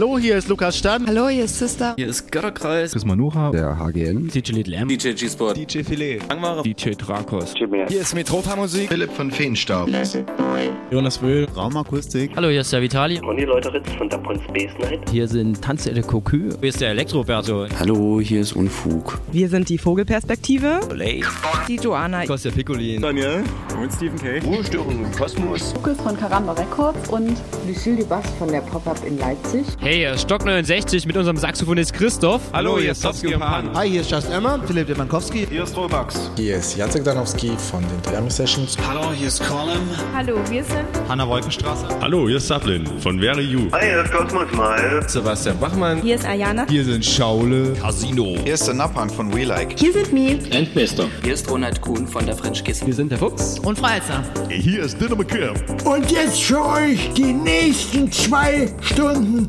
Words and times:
Hallo, 0.00 0.18
hier 0.18 0.38
ist 0.38 0.48
Lukas 0.48 0.78
Stan. 0.78 1.06
Hallo, 1.06 1.28
hier 1.28 1.44
ist 1.44 1.58
Sister. 1.58 1.92
Hier 1.98 2.06
ist 2.06 2.32
Götterkreis. 2.32 2.92
Chris 2.92 3.04
Manuha. 3.04 3.50
Der 3.50 3.78
HGN. 3.78 4.28
DJ 4.28 4.52
Little 4.52 4.74
M. 4.74 4.88
DJ 4.88 5.12
G-Sport. 5.12 5.58
DJ 5.58 5.82
Filet. 5.82 6.20
Langware. 6.26 6.62
DJ 6.62 6.92
Drakos. 6.92 7.52
Hier 7.54 8.00
ist 8.00 8.14
Metropa 8.14 8.56
Musik. 8.56 8.88
Philipp 8.88 9.12
von 9.12 9.30
Feenstaub. 9.30 9.90
Jonas 10.90 11.20
Wöhl. 11.20 11.46
Raumakustik. 11.54 12.30
Hallo, 12.34 12.48
hier 12.48 12.62
ist 12.62 12.72
der 12.72 12.80
Vitali. 12.80 13.18
Conny 13.18 13.44
Leuteritz 13.44 13.92
von 13.98 14.08
Dapon 14.08 14.40
Space 14.48 14.72
Night. 14.80 15.00
Hier 15.10 15.28
sind 15.28 15.60
Tanze 15.60 15.92
de 15.92 16.02
Cocu. 16.02 16.48
Hier 16.60 16.68
ist 16.70 16.80
der 16.80 16.92
Elektroberto. 16.92 17.66
Hallo, 17.78 18.22
hier 18.22 18.40
ist 18.40 18.54
Unfug. 18.54 19.18
Wir 19.32 19.50
sind 19.50 19.68
die 19.68 19.76
Vogelperspektive. 19.76 20.80
Play. 20.88 21.22
Die 21.68 21.76
Joanna. 21.76 22.24
Kostja 22.24 22.50
Piccolin. 22.50 23.02
Daniel. 23.02 23.44
Und 23.78 23.92
Stephen 23.92 24.18
K. 24.18 24.38
Ruhestörung 24.46 25.04
im 25.04 25.12
Kosmos. 25.12 25.74
Lukas 25.74 26.00
von 26.00 26.16
Karamba 26.16 26.52
Records 26.52 27.06
und 27.10 27.36
Lucille 27.68 27.96
Dubas 27.96 28.24
von 28.38 28.48
der 28.48 28.62
Pop-Up 28.62 28.98
in 29.06 29.18
Leipzig. 29.18 29.66
Hey, 29.78 29.89
hier 29.96 30.12
ist 30.12 30.22
Stock 30.22 30.44
69 30.44 31.04
mit 31.06 31.16
unserem 31.16 31.36
Saxophonist 31.36 31.92
Christoph. 31.92 32.42
Hallo, 32.52 32.78
hier 32.78 32.92
ist 32.92 33.02
Topski 33.02 33.34
und 33.34 33.40
Pan. 33.40 33.74
Hi, 33.74 33.88
hier 33.88 34.02
ist 34.02 34.10
Just 34.10 34.30
Emma. 34.30 34.60
Philipp 34.64 34.86
Demankowski. 34.86 35.48
Hier 35.50 35.64
ist 35.64 35.76
Robax. 35.76 36.30
Hier 36.36 36.58
ist 36.58 36.76
Jacek 36.76 37.02
Danowski 37.02 37.50
von 37.70 37.82
den 37.82 38.00
Triami 38.02 38.30
Sessions. 38.30 38.76
Hallo, 38.88 39.10
hier 39.12 39.26
ist 39.26 39.42
Colin. 39.44 39.80
Hallo, 40.14 40.36
wir 40.48 40.62
sind 40.62 40.86
Hanna 41.08 41.26
Wolkenstraße. 41.26 41.88
Hallo, 42.00 42.28
hier 42.28 42.36
ist 42.36 42.46
Sablin 42.46 42.86
von 43.00 43.18
Very 43.18 43.42
You. 43.42 43.68
Hi, 43.72 43.86
hier 43.86 44.04
ist 44.04 44.12
Cosmos 44.12 44.48
Smile. 44.52 45.08
Sebastian 45.08 45.58
Bachmann. 45.58 46.00
Hier 46.02 46.14
ist 46.14 46.24
Ayana. 46.24 46.66
Hier 46.68 46.84
sind 46.84 47.04
Schaule. 47.04 47.72
Casino. 47.72 48.36
Hier 48.44 48.54
ist 48.54 48.68
der 48.68 48.74
Napang 48.74 49.10
von 49.10 49.34
We 49.34 49.42
Like. 49.42 49.76
Hier 49.76 49.92
sind 49.92 50.12
Mi. 50.12 50.38
Endmester. 50.50 51.06
Hier 51.24 51.34
ist 51.34 51.50
Ronald 51.50 51.80
Kuhn 51.80 52.06
von 52.06 52.24
der 52.26 52.36
French 52.36 52.62
Kiss. 52.62 52.86
Wir 52.86 52.94
sind 52.94 53.10
der 53.10 53.18
Fuchs. 53.18 53.58
Und 53.58 53.76
Freizer. 53.78 54.22
Hier 54.50 54.84
ist 54.84 55.00
Dinner 55.00 55.16
McCamp. 55.16 55.84
Und 55.84 56.08
jetzt 56.12 56.40
für 56.40 56.64
euch 56.64 57.12
die 57.14 57.32
nächsten 57.32 58.12
zwei 58.12 58.70
Stunden 58.82 59.48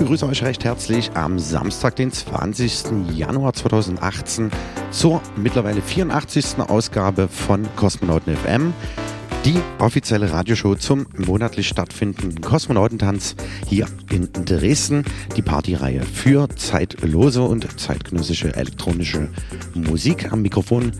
Begrüße 0.00 0.26
euch 0.26 0.42
recht 0.42 0.64
herzlich 0.64 1.10
am 1.12 1.38
Samstag, 1.38 1.94
den 1.96 2.10
20. 2.10 3.12
Januar 3.14 3.52
2018 3.52 4.50
zur 4.90 5.20
mittlerweile 5.36 5.82
84. 5.82 6.58
Ausgabe 6.68 7.28
von 7.28 7.68
Kosmonauten 7.76 8.34
FM. 8.34 8.72
Die 9.46 9.56
offizielle 9.78 10.30
Radioshow 10.30 10.74
zum 10.74 11.06
monatlich 11.16 11.66
stattfindenden 11.66 12.42
Kosmonautentanz 12.42 13.36
hier 13.66 13.86
in 14.10 14.28
Dresden. 14.44 15.04
Die 15.34 15.40
Partyreihe 15.40 16.02
für 16.02 16.46
zeitlose 16.50 17.40
und 17.40 17.80
zeitgenössische 17.80 18.54
elektronische 18.54 19.30
Musik. 19.72 20.30
Am 20.30 20.42
Mikrofon 20.42 20.92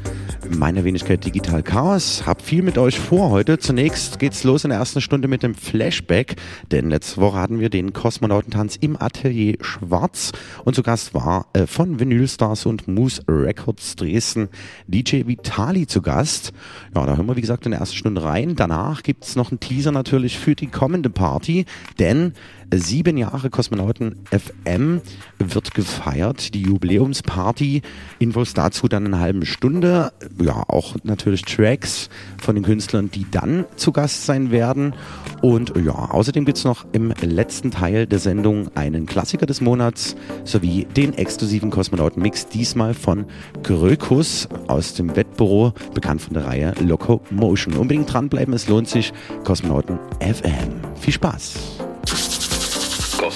meine 0.48 0.84
Wenigkeit 0.84 1.22
Digital 1.22 1.62
Chaos. 1.62 2.24
Hab 2.24 2.40
viel 2.40 2.62
mit 2.62 2.78
euch 2.78 2.98
vor 2.98 3.28
heute. 3.28 3.58
Zunächst 3.58 4.18
geht's 4.18 4.42
los 4.42 4.64
in 4.64 4.70
der 4.70 4.78
ersten 4.78 5.02
Stunde 5.02 5.28
mit 5.28 5.42
dem 5.42 5.54
Flashback, 5.54 6.36
denn 6.70 6.88
letzte 6.88 7.20
Woche 7.20 7.38
hatten 7.38 7.60
wir 7.60 7.68
den 7.68 7.92
Kosmonautentanz 7.92 8.76
im 8.76 9.00
Atelier 9.00 9.58
Schwarz 9.60 10.32
und 10.64 10.74
zu 10.74 10.82
Gast 10.82 11.12
war 11.12 11.46
äh, 11.52 11.66
von 11.66 12.00
Vinylstars 12.00 12.64
und 12.64 12.88
Moose 12.88 13.22
Records 13.28 13.96
Dresden 13.96 14.48
DJ 14.86 15.26
Vitali 15.26 15.86
zu 15.86 16.00
Gast. 16.00 16.52
Ja, 16.94 17.04
da 17.04 17.16
hören 17.16 17.26
wir 17.26 17.36
wie 17.36 17.42
gesagt 17.42 17.66
in 17.66 17.72
der 17.72 17.80
ersten 17.80 17.96
Stunde 17.96 18.22
rein. 18.22 18.29
Danach 18.56 19.02
gibt's 19.02 19.36
noch 19.36 19.50
einen 19.50 19.60
Teaser 19.60 19.92
natürlich 19.92 20.38
für 20.38 20.54
die 20.54 20.68
kommende 20.68 21.10
Party, 21.10 21.66
denn 21.98 22.34
Sieben 22.72 23.16
Jahre 23.16 23.50
Kosmonauten 23.50 24.16
FM 24.30 25.00
wird 25.40 25.74
gefeiert, 25.74 26.54
die 26.54 26.62
Jubiläumsparty. 26.62 27.82
Infos 28.20 28.54
dazu 28.54 28.86
dann 28.86 29.06
in 29.06 29.14
einer 29.14 29.22
halben 29.22 29.44
Stunde. 29.44 30.12
Ja, 30.40 30.62
auch 30.68 30.94
natürlich 31.02 31.42
Tracks 31.42 32.08
von 32.38 32.54
den 32.54 32.62
Künstlern, 32.62 33.10
die 33.10 33.26
dann 33.28 33.64
zu 33.74 33.90
Gast 33.90 34.24
sein 34.24 34.52
werden. 34.52 34.94
Und 35.42 35.72
ja, 35.84 35.92
außerdem 35.92 36.44
gibt's 36.44 36.62
noch 36.62 36.86
im 36.92 37.12
letzten 37.20 37.72
Teil 37.72 38.06
der 38.06 38.20
Sendung 38.20 38.70
einen 38.76 39.06
Klassiker 39.06 39.46
des 39.46 39.60
Monats 39.60 40.14
sowie 40.44 40.86
den 40.96 41.14
exklusiven 41.14 41.70
Kosmonauten-Mix, 41.70 42.46
diesmal 42.48 42.94
von 42.94 43.26
Grökus 43.64 44.48
aus 44.68 44.94
dem 44.94 45.16
Wettbüro, 45.16 45.72
bekannt 45.92 46.22
von 46.22 46.34
der 46.34 46.44
Reihe 46.44 46.74
Locomotion. 46.80 47.74
Unbedingt 47.74 48.12
dranbleiben, 48.12 48.54
es 48.54 48.68
lohnt 48.68 48.88
sich. 48.88 49.12
Kosmonauten 49.42 49.98
FM. 50.20 50.70
Viel 51.00 51.14
Spaß! 51.14 51.89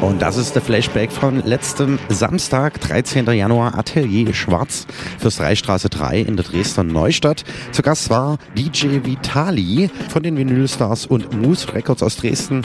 Und 0.00 0.22
das 0.22 0.38
ist 0.38 0.54
der 0.54 0.62
Flashback 0.62 1.12
von 1.12 1.42
letztem 1.44 1.98
Samstag, 2.08 2.80
13. 2.80 3.30
Januar, 3.32 3.78
Atelier 3.78 4.32
Schwarz, 4.32 4.86
Fürstereistraße 5.18 5.90
3 5.90 6.20
in 6.20 6.36
der 6.36 6.46
Dresdner 6.46 6.84
Neustadt. 6.84 7.44
Zu 7.72 7.82
Gast 7.82 8.08
war 8.08 8.38
DJ 8.56 9.04
Vitali 9.04 9.90
von 10.08 10.22
den 10.22 10.38
Vinylstars 10.38 11.04
und 11.04 11.38
Moose 11.38 11.74
Records 11.74 12.02
aus 12.02 12.16
Dresden. 12.16 12.62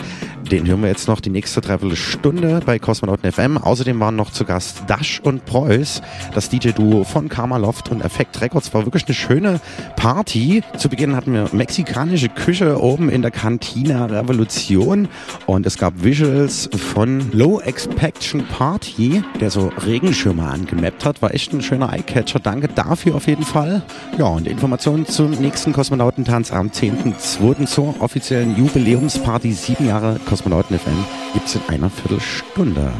Den 0.49 0.65
hören 0.65 0.81
wir 0.81 0.89
jetzt 0.89 1.07
noch 1.07 1.19
die 1.19 1.29
nächste 1.29 1.59
Dreiviertelstunde 1.59 2.61
bei 2.65 2.79
Kosmonauten 2.79 3.29
FM. 3.29 3.57
Außerdem 3.57 3.99
waren 3.99 4.15
noch 4.15 4.31
zu 4.31 4.45
Gast 4.45 4.83
Dash 4.87 5.19
und 5.21 5.45
Preuß, 5.45 6.01
das 6.33 6.49
DJ-Duo 6.49 7.03
von 7.03 7.27
Karma 7.27 7.57
Loft 7.57 7.89
und 7.89 8.01
Effekt 8.01 8.39
Records. 8.41 8.73
War 8.73 8.85
wirklich 8.85 9.07
eine 9.07 9.15
schöne 9.15 9.59
Party. 9.97 10.63
Zu 10.77 10.87
Beginn 10.87 11.15
hatten 11.15 11.33
wir 11.33 11.49
mexikanische 11.51 12.29
Küche 12.29 12.79
oben 12.79 13.09
in 13.09 13.23
der 13.23 13.31
Cantina 13.31 14.05
Revolution 14.05 15.09
und 15.47 15.65
es 15.65 15.77
gab 15.77 16.03
Visuals 16.03 16.69
von 16.93 17.24
Low 17.31 17.59
Expectation 17.59 18.45
Party, 18.47 19.23
der 19.39 19.49
so 19.49 19.71
Regenschirme 19.85 20.43
angemappt 20.43 21.05
hat. 21.05 21.21
War 21.21 21.33
echt 21.33 21.53
ein 21.53 21.61
schöner 21.61 21.91
Eyecatcher. 21.93 22.39
Danke 22.39 22.67
dafür 22.67 23.15
auf 23.15 23.27
jeden 23.27 23.43
Fall. 23.43 23.83
Ja, 24.17 24.25
und 24.25 24.47
Informationen 24.47 25.05
zum 25.05 25.31
nächsten 25.31 25.73
Kosmonautentanz 25.73 26.51
am 26.51 26.67
10.2. 26.67 27.65
zur 27.65 27.95
offiziellen 28.01 28.57
Jubiläumsparty. 28.57 29.53
Sieben 29.53 29.87
Jahre 29.87 30.19
Kosmonauten 30.27 30.77
FM 30.77 31.05
gibt's 31.33 31.55
in 31.55 31.61
einer 31.67 31.89
Viertelstunde. 31.89 32.91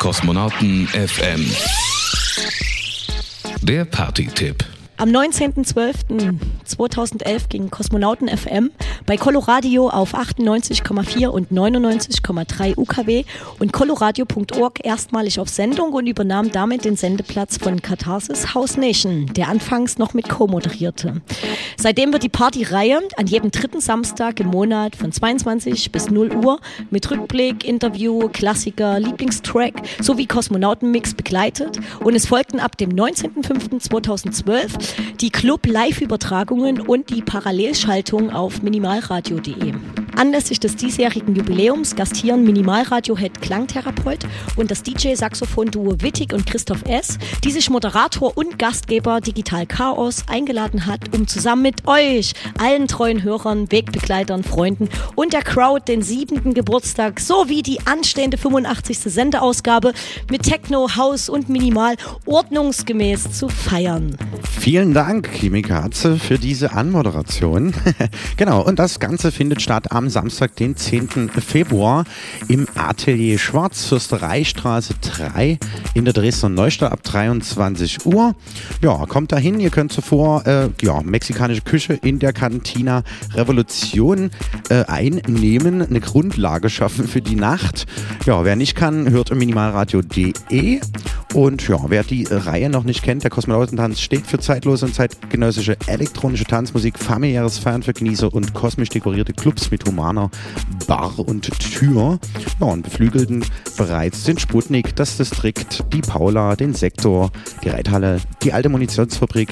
Kosmonauten 0.00 0.88
FM. 0.88 1.44
Der 3.60 3.84
Party-Tipp. 3.84 4.64
Am 4.96 5.10
19.12.2011 5.10 7.48
ging 7.50 7.68
Kosmonauten 7.68 8.28
FM 8.28 8.70
bei 9.10 9.16
Coloradio 9.16 9.88
auf 9.88 10.14
98,4 10.14 11.26
und 11.26 11.50
99,3 11.50 12.78
UKW 12.78 13.24
und 13.58 13.72
coloradio.org 13.72 14.86
erstmalig 14.86 15.40
auf 15.40 15.48
Sendung 15.48 15.92
und 15.94 16.06
übernahm 16.06 16.52
damit 16.52 16.84
den 16.84 16.94
Sendeplatz 16.94 17.56
von 17.56 17.82
Katharsis 17.82 18.54
House 18.54 18.76
Nation, 18.76 19.26
der 19.34 19.48
anfangs 19.48 19.98
noch 19.98 20.14
mit 20.14 20.28
Co 20.28 20.46
moderierte. 20.46 21.22
Seitdem 21.76 22.12
wird 22.12 22.22
die 22.22 22.28
Partyreihe 22.28 23.00
an 23.16 23.26
jedem 23.26 23.50
dritten 23.50 23.80
Samstag 23.80 24.38
im 24.38 24.46
Monat 24.46 24.94
von 24.94 25.10
22 25.10 25.90
bis 25.90 26.08
0 26.08 26.32
Uhr 26.36 26.60
mit 26.90 27.10
Rückblick, 27.10 27.64
Interview, 27.64 28.28
Klassiker, 28.28 29.00
Lieblingstrack 29.00 29.74
sowie 30.00 30.26
Kosmonautenmix 30.26 31.14
begleitet 31.14 31.80
und 32.04 32.14
es 32.14 32.26
folgten 32.28 32.60
ab 32.60 32.76
dem 32.76 32.90
19.05.2012 32.90 34.68
die 35.20 35.30
Club-Live-Übertragungen 35.30 36.80
und 36.80 37.10
die 37.10 37.22
Parallelschaltung 37.22 38.30
auf 38.30 38.62
minimalradio.de. 39.00 39.74
Anlässlich 40.16 40.60
des 40.60 40.76
diesjährigen 40.76 41.34
Jubiläums 41.34 41.96
gastieren 41.96 42.44
Minimalradio-Head 42.44 43.40
Klangtherapeut 43.40 44.26
und 44.56 44.70
das 44.70 44.82
DJ-Saxophon-Duo 44.82 46.02
Wittig 46.02 46.34
und 46.34 46.44
Christoph 46.44 46.82
S., 46.84 47.16
die 47.42 47.50
sich 47.50 47.70
Moderator 47.70 48.36
und 48.36 48.58
Gastgeber 48.58 49.20
Digital 49.20 49.66
Chaos 49.66 50.24
eingeladen 50.26 50.84
hat, 50.84 51.14
um 51.14 51.26
zusammen 51.26 51.62
mit 51.62 51.86
euch, 51.86 52.34
allen 52.58 52.86
treuen 52.86 53.22
Hörern, 53.22 53.72
Wegbegleitern, 53.72 54.44
Freunden 54.44 54.88
und 55.14 55.32
der 55.32 55.42
Crowd 55.42 55.84
den 55.88 56.02
siebenten 56.02 56.52
Geburtstag 56.52 57.20
sowie 57.20 57.62
die 57.62 57.78
anstehende 57.86 58.36
85. 58.36 58.98
Sendeausgabe 58.98 59.94
mit 60.30 60.42
Techno, 60.42 60.96
House 60.96 61.30
und 61.30 61.48
Minimal 61.48 61.94
ordnungsgemäß 62.26 63.30
zu 63.32 63.48
feiern. 63.48 64.16
Vielen 64.42 64.92
Dank, 64.92 65.32
Kimi 65.32 65.62
Katze, 65.62 66.16
für 66.16 66.38
diese 66.38 66.72
Anmoderation. 66.72 67.72
genau, 68.36 68.60
und 68.62 68.78
das 68.78 68.89
Ganze 68.98 69.30
findet 69.30 69.62
statt 69.62 69.92
am 69.92 70.08
Samstag, 70.08 70.56
den 70.56 70.76
10. 70.76 71.30
Februar 71.30 72.04
im 72.48 72.66
Atelier 72.74 73.38
Schwarz, 73.38 73.84
Fürstereistraße 73.84 74.94
3 75.00 75.58
in 75.94 76.04
der 76.04 76.14
Dresdner 76.14 76.48
Neustadt 76.48 76.92
ab 76.92 77.02
23 77.02 78.06
Uhr. 78.06 78.34
Ja, 78.82 79.06
kommt 79.06 79.32
dahin, 79.32 79.60
ihr 79.60 79.70
könnt 79.70 79.92
zuvor 79.92 80.46
äh, 80.46 80.70
ja, 80.82 81.00
mexikanische 81.02 81.62
Küche 81.62 81.98
in 82.02 82.18
der 82.18 82.32
Cantina 82.32 83.02
Revolution 83.34 84.30
äh, 84.68 84.84
einnehmen, 84.86 85.82
eine 85.82 86.00
Grundlage 86.00 86.70
schaffen 86.70 87.06
für 87.06 87.20
die 87.20 87.36
Nacht. 87.36 87.86
Ja, 88.26 88.44
wer 88.44 88.56
nicht 88.56 88.74
kann, 88.74 89.10
hört 89.10 89.34
minimalradio.de 89.34 90.80
und 91.34 91.66
ja, 91.68 91.78
wer 91.88 92.02
die 92.02 92.26
Reihe 92.28 92.68
noch 92.68 92.84
nicht 92.84 93.02
kennt, 93.02 93.22
der 93.22 93.30
Kosmonautentanz 93.30 94.00
steht 94.00 94.26
für 94.26 94.38
zeitlose 94.38 94.86
und 94.86 94.94
zeitgenössische 94.94 95.76
elektronische 95.86 96.44
Tanzmusik, 96.44 96.98
familiäres 96.98 97.58
Feiern 97.58 97.82
für 97.82 97.92
Genießer 97.92 98.32
und 98.32 98.52
kosmisch 98.54 98.88
dekorierte 98.88 99.32
Clubs 99.32 99.70
mit 99.70 99.86
humaner 99.86 100.30
Bar 100.86 101.18
und 101.18 101.50
Tür. 101.60 102.18
Ja, 102.60 102.66
und 102.66 102.82
beflügelten 102.82 103.44
bereits 103.76 104.24
den 104.24 104.38
Sputnik, 104.38 104.96
das 104.96 105.16
Distrikt, 105.16 105.84
die 105.92 106.00
Paula, 106.00 106.56
den 106.56 106.74
Sektor, 106.74 107.30
die 107.62 107.68
Reithalle, 107.68 108.20
die 108.42 108.52
alte 108.52 108.68
Munitionsfabrik, 108.68 109.50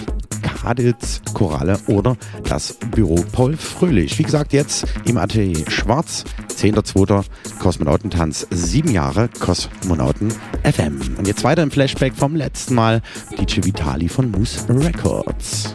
Kaditz, 0.61 1.21
Koralle 1.35 1.79
oder 1.87 2.17
das 2.45 2.75
Büro 2.91 3.25
Paul 3.33 3.57
Fröhlich. 3.57 4.19
Wie 4.19 4.23
gesagt, 4.23 4.53
jetzt 4.53 4.87
im 5.05 5.17
Atelier 5.17 5.71
Schwarz, 5.71 6.25
10.2. 6.57 7.25
Kosmonautentanz, 7.61 8.47
sieben 8.51 8.91
Jahre 8.91 9.29
Kosmonauten 9.41 10.33
FM. 10.65 11.17
Und 11.17 11.27
jetzt 11.27 11.45
weiter 11.45 11.63
im 11.63 11.71
Flashback 11.71 12.15
vom 12.15 12.35
letzten 12.35 12.75
Mal 12.75 13.03
DJ 13.39 13.65
Vitali 13.65 14.09
von 14.09 14.31
Moose 14.31 14.65
Records. 14.69 15.73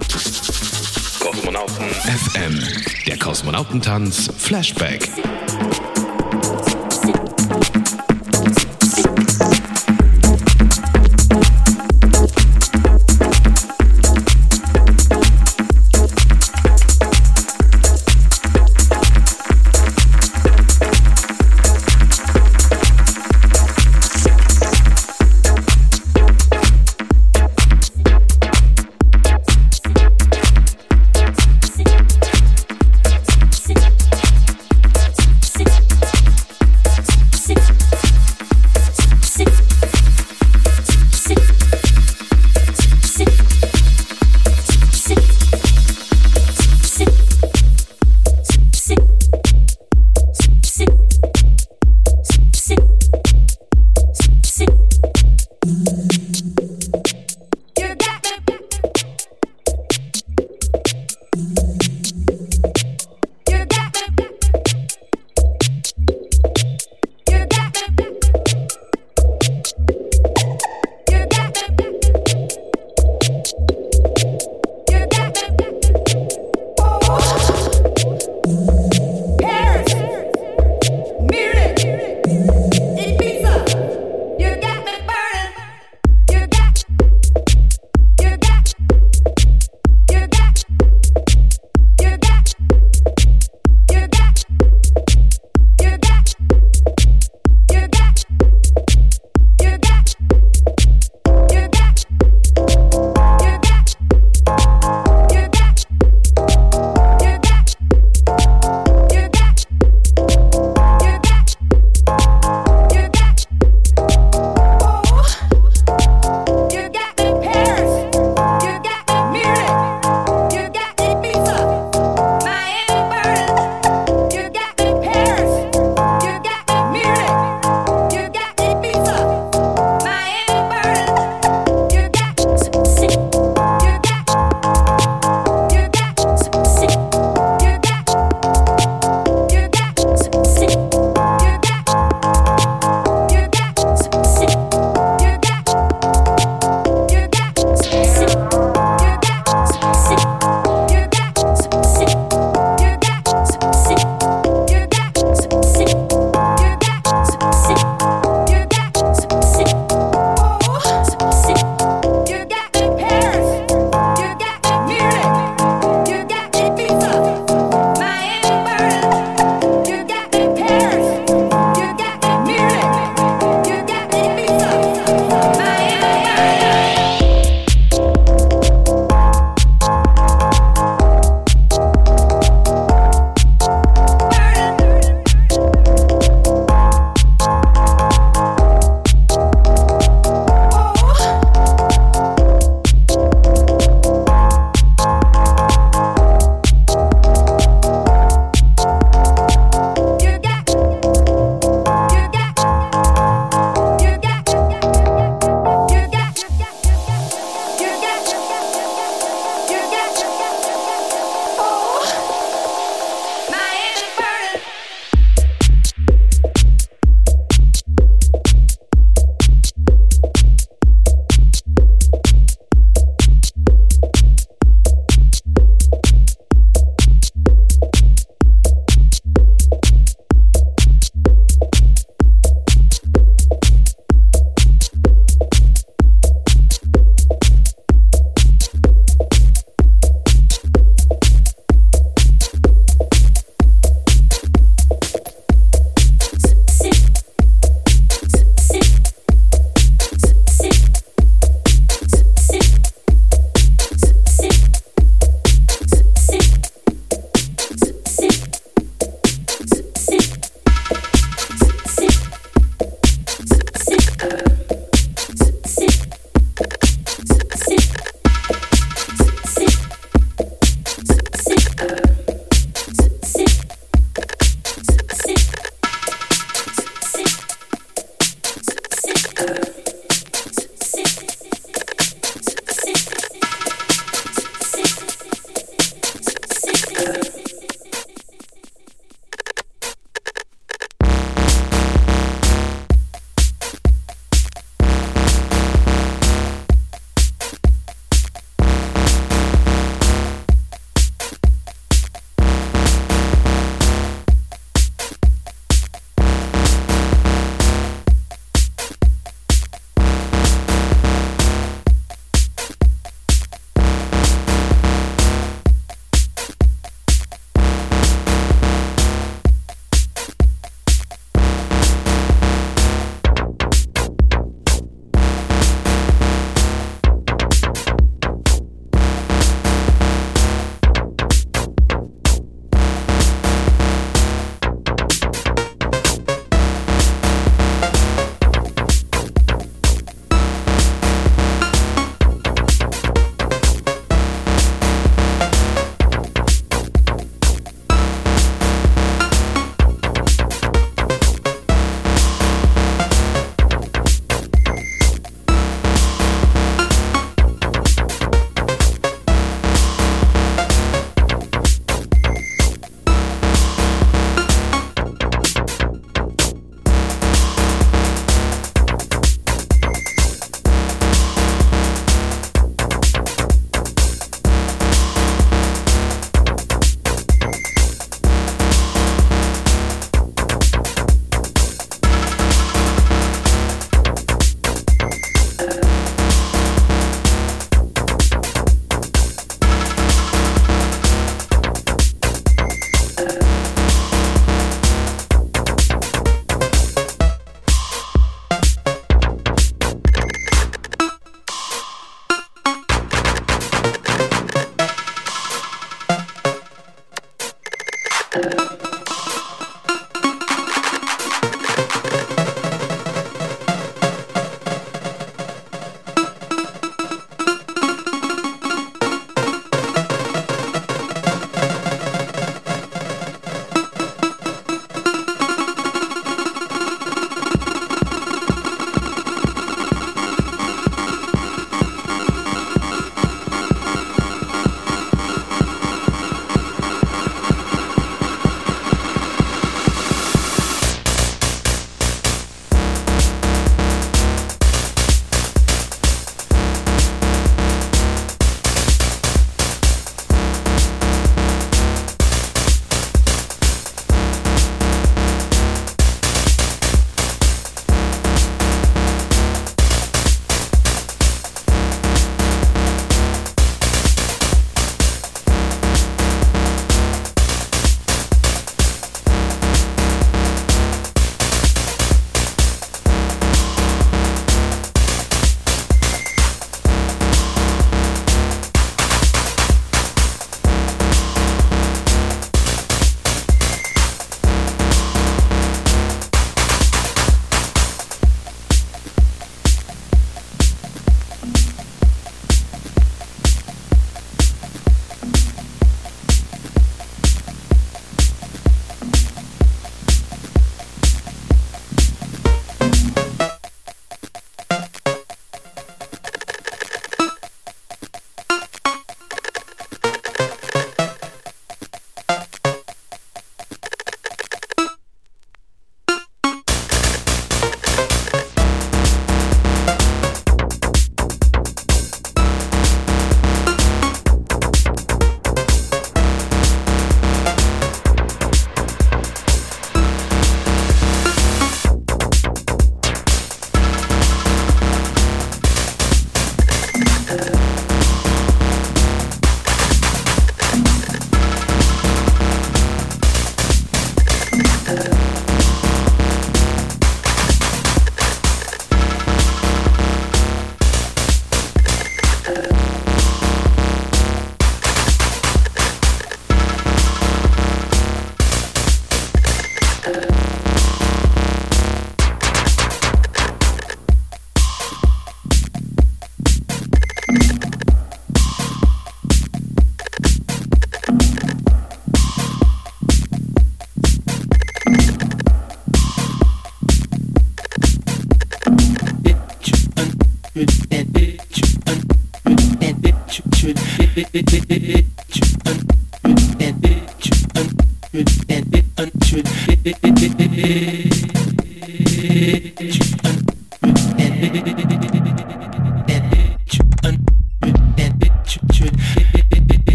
Kosmonauten 1.19 1.85
FM. 1.85 2.59
Der 3.07 3.17
Kosmonautentanz 3.17 4.29
Flashback. 4.37 5.09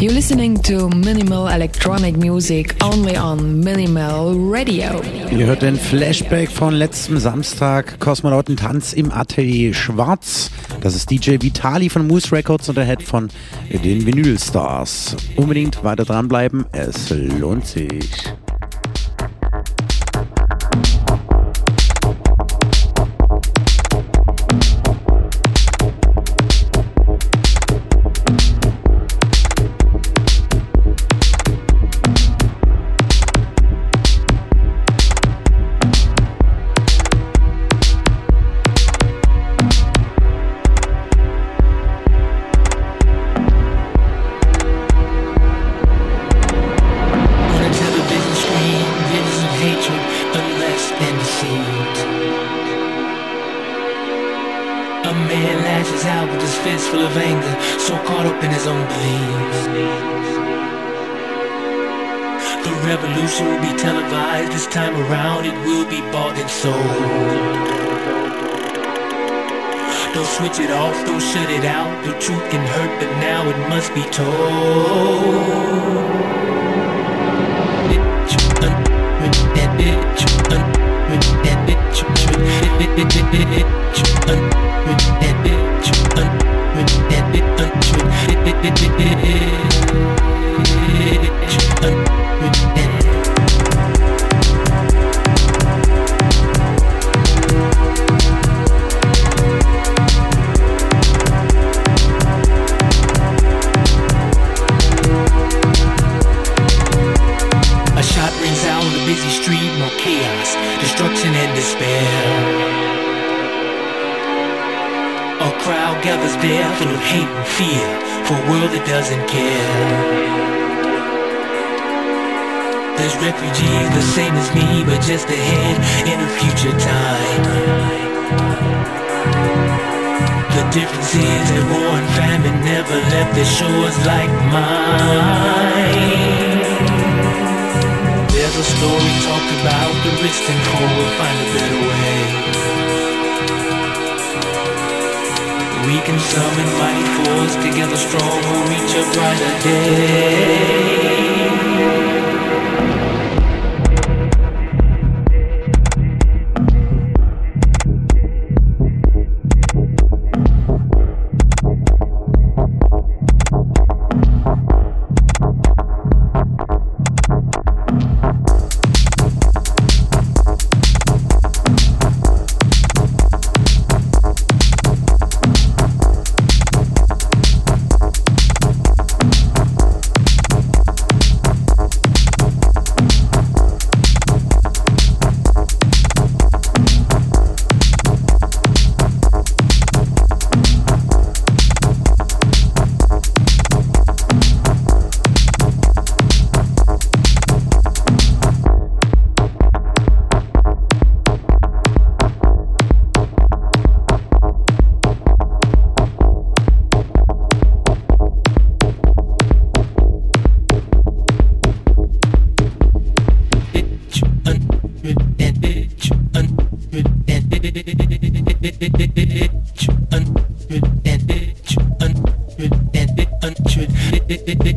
You're 0.00 0.12
listening 0.12 0.62
to 0.62 0.88
minimal 0.90 1.48
electronic 1.48 2.16
music 2.16 2.76
only 2.84 3.16
on 3.18 3.58
Minimal 3.58 4.32
Radio. 4.38 5.00
Ihr 5.28 5.46
hört 5.46 5.62
den 5.62 5.76
Flashback 5.76 6.52
von 6.52 6.72
letztem 6.74 7.18
Samstag, 7.18 7.98
Kosmonautentanz 7.98 8.92
im 8.92 9.10
Atelier 9.10 9.74
Schwarz. 9.74 10.52
Das 10.82 10.94
ist 10.94 11.10
DJ 11.10 11.38
Vitali 11.40 11.88
von 11.88 12.06
Moose 12.06 12.30
Records 12.30 12.68
und 12.68 12.76
der 12.76 12.84
Head 12.84 13.02
von 13.02 13.28
den 13.72 14.06
Vinyl 14.06 14.38
Stars. 14.38 15.16
Unbedingt 15.34 15.82
weiter 15.82 16.04
dranbleiben, 16.04 16.64
es 16.70 17.10
lohnt 17.10 17.66
sich. 17.66 18.08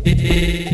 Hey, 0.04 0.16
hey, 0.16 0.64
hey. 0.64 0.71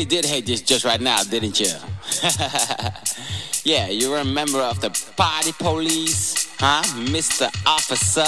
really 0.00 0.22
did 0.22 0.24
hate 0.24 0.46
this 0.46 0.62
just 0.62 0.82
right 0.82 1.00
now, 1.00 1.22
didn't 1.24 1.60
you? 1.60 1.66
yeah, 3.64 3.88
you 3.88 4.08
were 4.08 4.20
a 4.20 4.24
member 4.24 4.58
of 4.58 4.80
the 4.80 4.88
party 5.14 5.52
police, 5.52 6.48
huh, 6.58 6.82
Mr. 7.12 7.48
Officer? 7.66 8.24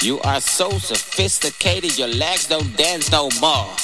You 0.00 0.20
are 0.20 0.40
so 0.40 0.70
sophisticated, 0.78 1.98
your 1.98 2.06
legs 2.06 2.46
don't 2.46 2.76
dance 2.76 3.10
no 3.10 3.28
more. 3.40 3.74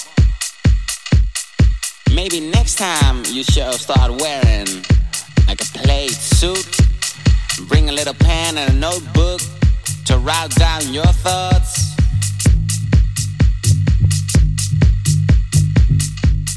Maybe 2.14 2.38
next 2.38 2.76
time 2.76 3.24
you 3.26 3.42
should 3.42 3.74
start 3.74 4.12
wearing 4.20 4.68
like 5.48 5.60
a 5.60 5.68
plaid 5.78 6.12
suit. 6.12 6.78
Bring 7.66 7.88
a 7.88 7.92
little 7.92 8.14
pen 8.14 8.58
and 8.58 8.74
a 8.74 8.76
notebook 8.76 9.40
to 10.04 10.18
write 10.18 10.54
down 10.54 10.92
your 10.92 11.12
thoughts. 11.24 11.75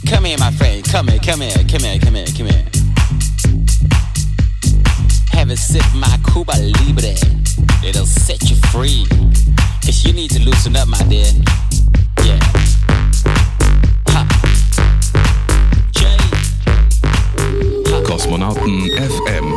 Come 0.09 0.25
here, 0.25 0.37
my 0.39 0.51
friend. 0.51 0.83
Come 0.83 1.07
here, 1.09 1.19
come 1.19 1.41
here, 1.41 1.63
come 1.69 1.83
here, 1.83 1.99
come 1.99 2.15
here, 2.15 2.25
come 2.35 2.47
here. 2.47 2.65
Have 5.31 5.51
a 5.51 5.55
sip, 5.55 5.85
of 5.85 5.95
my 5.95 6.19
Cuba 6.33 6.53
Libre. 6.57 7.13
It'll 7.85 8.07
set 8.07 8.49
you 8.49 8.55
free. 8.71 9.05
Cause 9.85 10.03
you 10.03 10.13
need 10.13 10.31
to 10.31 10.39
loosen 10.41 10.75
up, 10.75 10.87
my 10.87 10.97
dear. 11.03 11.31
Yeah. 12.25 12.39
Kosmonauten 18.03 18.89
FM. 18.89 19.53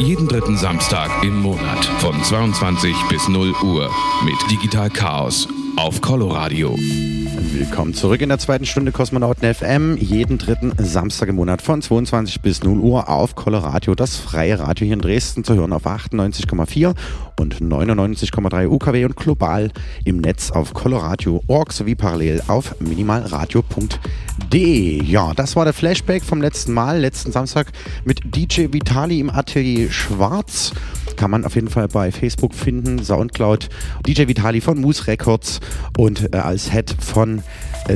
Jeden 0.00 0.28
dritten 0.28 0.56
Samstag 0.56 1.10
im 1.24 1.42
Monat 1.42 1.84
von 1.98 2.22
22 2.22 2.94
bis 3.08 3.26
0 3.26 3.52
Uhr 3.64 3.90
mit 4.24 4.36
Digital 4.48 4.90
Chaos 4.90 5.48
auf 5.76 6.00
Coloradio. 6.00 6.70
Radio. 6.70 7.27
Willkommen 7.40 7.94
zurück 7.94 8.20
in 8.20 8.30
der 8.30 8.40
zweiten 8.40 8.66
Stunde 8.66 8.90
Kosmonauten 8.90 9.54
FM. 9.54 9.96
Jeden 9.96 10.38
dritten 10.38 10.72
Samstag 10.76 11.28
im 11.28 11.36
Monat 11.36 11.62
von 11.62 11.80
22 11.80 12.40
bis 12.40 12.64
0 12.64 12.80
Uhr 12.80 13.08
auf 13.08 13.36
Coloradio, 13.36 13.94
das 13.94 14.16
freie 14.16 14.58
Radio 14.58 14.86
hier 14.86 14.94
in 14.94 15.00
Dresden 15.00 15.44
zu 15.44 15.54
hören 15.54 15.72
auf 15.72 15.86
98,4 15.86 16.96
und 17.38 17.60
99,3 17.60 18.66
UKW 18.66 19.04
und 19.04 19.14
global 19.14 19.70
im 20.04 20.16
Netz 20.16 20.50
auf 20.50 20.74
coloradio.org 20.74 21.72
sowie 21.72 21.94
parallel 21.94 22.42
auf 22.48 22.74
minimalradio.de. 22.80 25.04
Ja, 25.04 25.32
das 25.32 25.54
war 25.54 25.64
der 25.64 25.74
Flashback 25.74 26.24
vom 26.24 26.42
letzten 26.42 26.72
Mal, 26.72 26.98
letzten 26.98 27.30
Samstag 27.30 27.68
mit 28.04 28.34
DJ 28.34 28.72
Vitali 28.72 29.20
im 29.20 29.30
Atelier 29.30 29.92
Schwarz. 29.92 30.72
Kann 31.18 31.32
man 31.32 31.44
auf 31.44 31.56
jeden 31.56 31.68
Fall 31.68 31.88
bei 31.88 32.12
Facebook 32.12 32.54
finden, 32.54 33.02
Soundcloud, 33.02 33.68
DJ 34.06 34.28
Vitali 34.28 34.60
von 34.60 34.80
Moose 34.80 35.08
Records 35.08 35.58
und 35.96 36.32
äh, 36.32 36.38
als 36.38 36.70
Head 36.70 36.94
von 37.00 37.42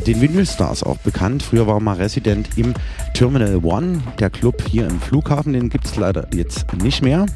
den 0.01 0.21
Vinyl 0.21 0.47
Stars 0.47 0.83
auch 0.83 0.99
bekannt. 0.99 1.43
Früher 1.43 1.67
war 1.67 1.77
er 1.77 1.81
mal 1.81 1.97
Resident 1.97 2.49
im 2.57 2.75
Terminal 3.15 3.57
One, 3.63 4.01
der 4.19 4.31
Club 4.31 4.63
hier 4.69 4.87
im 4.87 5.01
Flughafen, 5.01 5.53
den 5.53 5.69
gibt 5.69 5.87
es 5.87 5.97
leider 5.97 6.27
jetzt 6.35 6.67
nicht 6.83 7.03
mehr. 7.03 7.27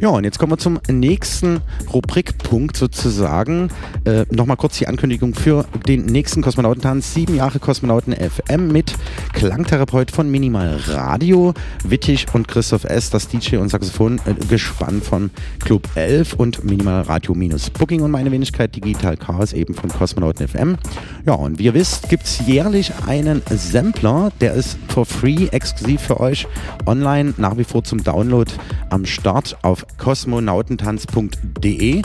Ja, 0.00 0.08
und 0.08 0.24
jetzt 0.24 0.38
kommen 0.38 0.52
wir 0.52 0.58
zum 0.58 0.78
nächsten 0.90 1.60
Rubrikpunkt 1.92 2.76
sozusagen. 2.76 3.68
Äh, 4.04 4.24
Nochmal 4.30 4.56
kurz 4.56 4.78
die 4.78 4.86
Ankündigung 4.86 5.34
für 5.34 5.66
den 5.86 6.06
nächsten 6.06 6.42
Kosmonautentanz. 6.42 7.14
Sieben 7.14 7.34
Jahre 7.34 7.58
Kosmonauten 7.58 8.14
FM 8.14 8.68
mit 8.68 8.94
Klangtherapeut 9.32 10.10
von 10.10 10.30
Minimal 10.30 10.78
Radio, 10.86 11.54
Wittig 11.84 12.26
und 12.32 12.48
Christoph 12.48 12.84
S., 12.84 13.10
das 13.10 13.28
DJ 13.28 13.56
und 13.56 13.68
Saxophon 13.68 14.20
äh, 14.26 14.34
gespannt 14.48 15.04
von 15.04 15.30
Club 15.64 15.88
11 15.94 16.34
und 16.34 16.64
Minimal 16.64 17.02
Radio 17.02 17.34
minus 17.34 17.70
Booking 17.70 18.02
und 18.02 18.10
meine 18.10 18.30
Wenigkeit 18.30 18.74
Digital 18.76 19.16
Chaos 19.16 19.52
eben 19.52 19.74
von 19.74 19.90
Kosmonauten 19.90 20.46
FM. 20.46 20.76
Ja, 21.24 21.34
und 21.34 21.58
wie 21.58 21.64
ihr 21.64 21.74
wisst, 21.74 21.95
gibt 22.08 22.24
es 22.24 22.46
jährlich 22.46 22.92
einen 23.06 23.42
Sampler, 23.50 24.30
der 24.40 24.54
ist 24.54 24.78
for 24.88 25.04
free, 25.04 25.48
exklusiv 25.48 26.00
für 26.00 26.20
euch, 26.20 26.46
online, 26.86 27.34
nach 27.36 27.56
wie 27.56 27.64
vor 27.64 27.84
zum 27.84 28.02
Download 28.02 28.50
am 28.90 29.04
Start 29.04 29.56
auf 29.62 29.86
kosmonautentanz.de. 29.98 32.02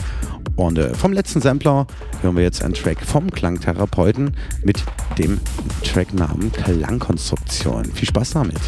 Und 0.56 0.78
äh, 0.78 0.94
vom 0.94 1.14
letzten 1.14 1.42
Sampler 1.42 1.88
hören 2.22 2.36
wir 2.36 2.44
jetzt 2.44 2.64
einen 2.64 2.74
Track 2.74 3.02
vom 3.02 3.32
Klangtherapeuten 3.32 4.36
mit 4.64 4.84
dem 5.18 5.40
Tracknamen 5.84 6.52
Klangkonstruktion. 6.52 7.86
Viel 7.86 8.08
Spaß 8.08 8.32
damit. 8.32 8.60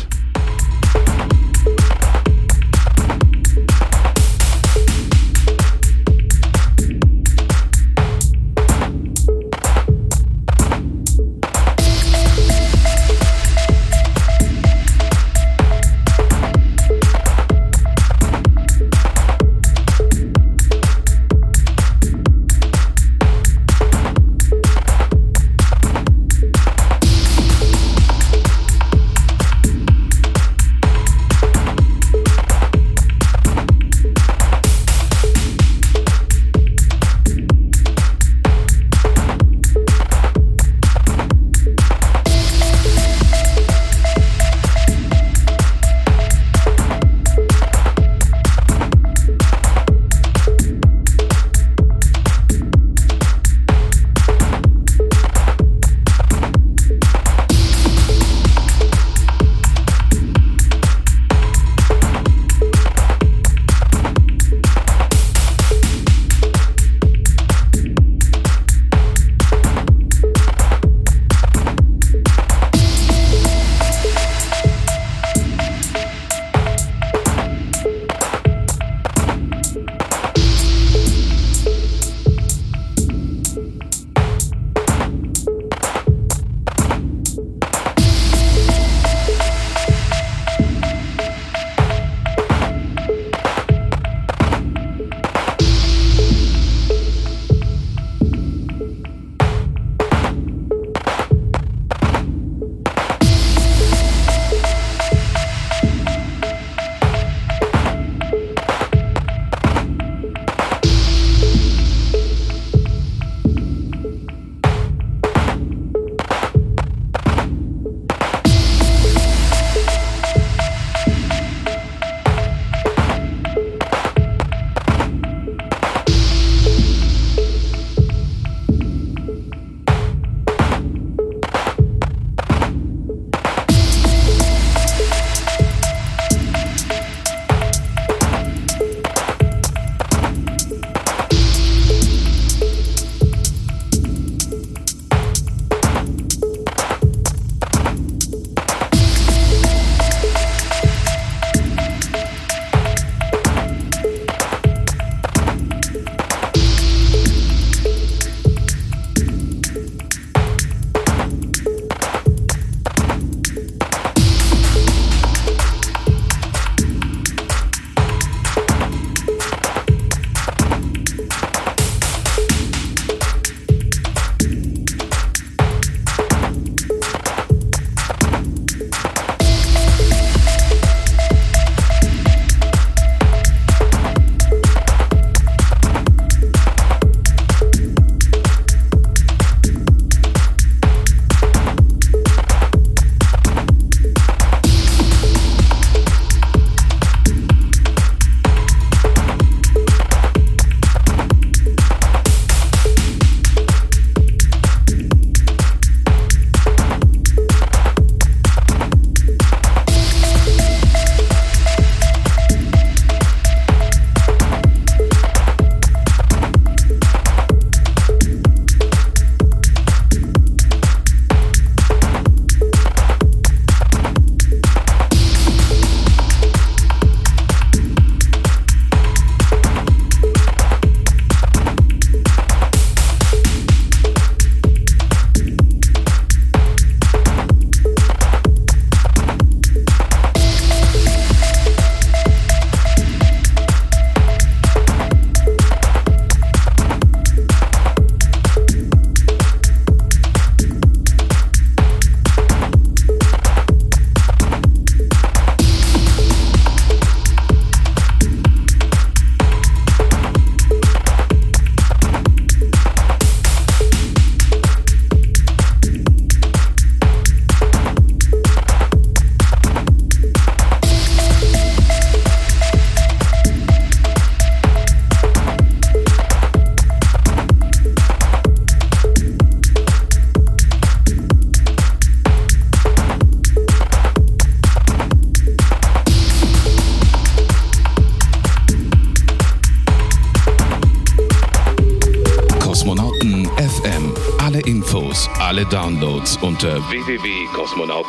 Unter 296.64 296.82
www.kosmonautentanz.de. 296.82 298.03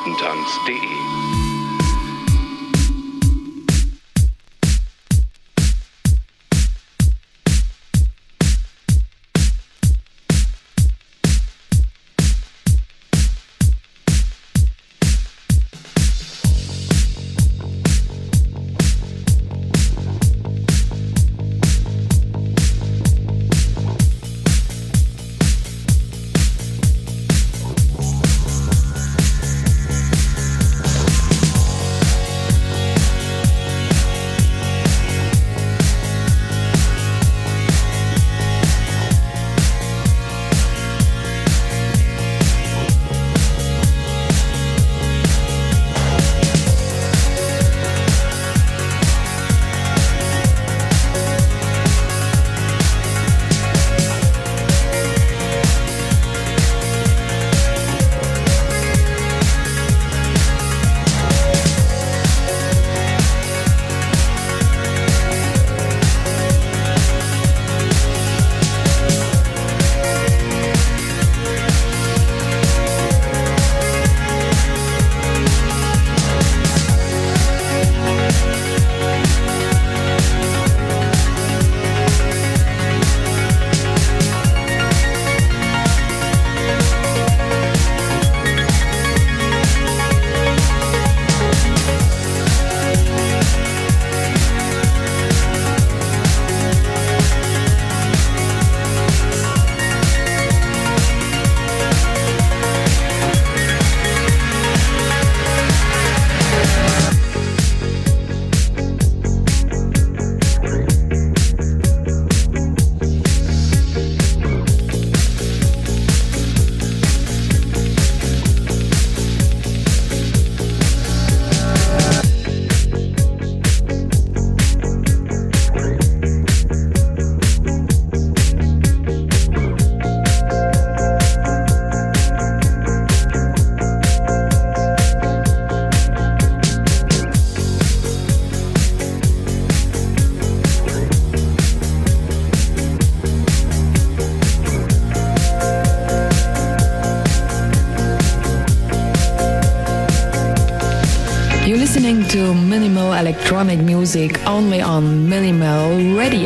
electronic 153.18 153.78
music 153.80 154.44
only 154.46 154.80
on 154.80 155.28
Minimal 155.28 156.16
Radio. 156.18 156.43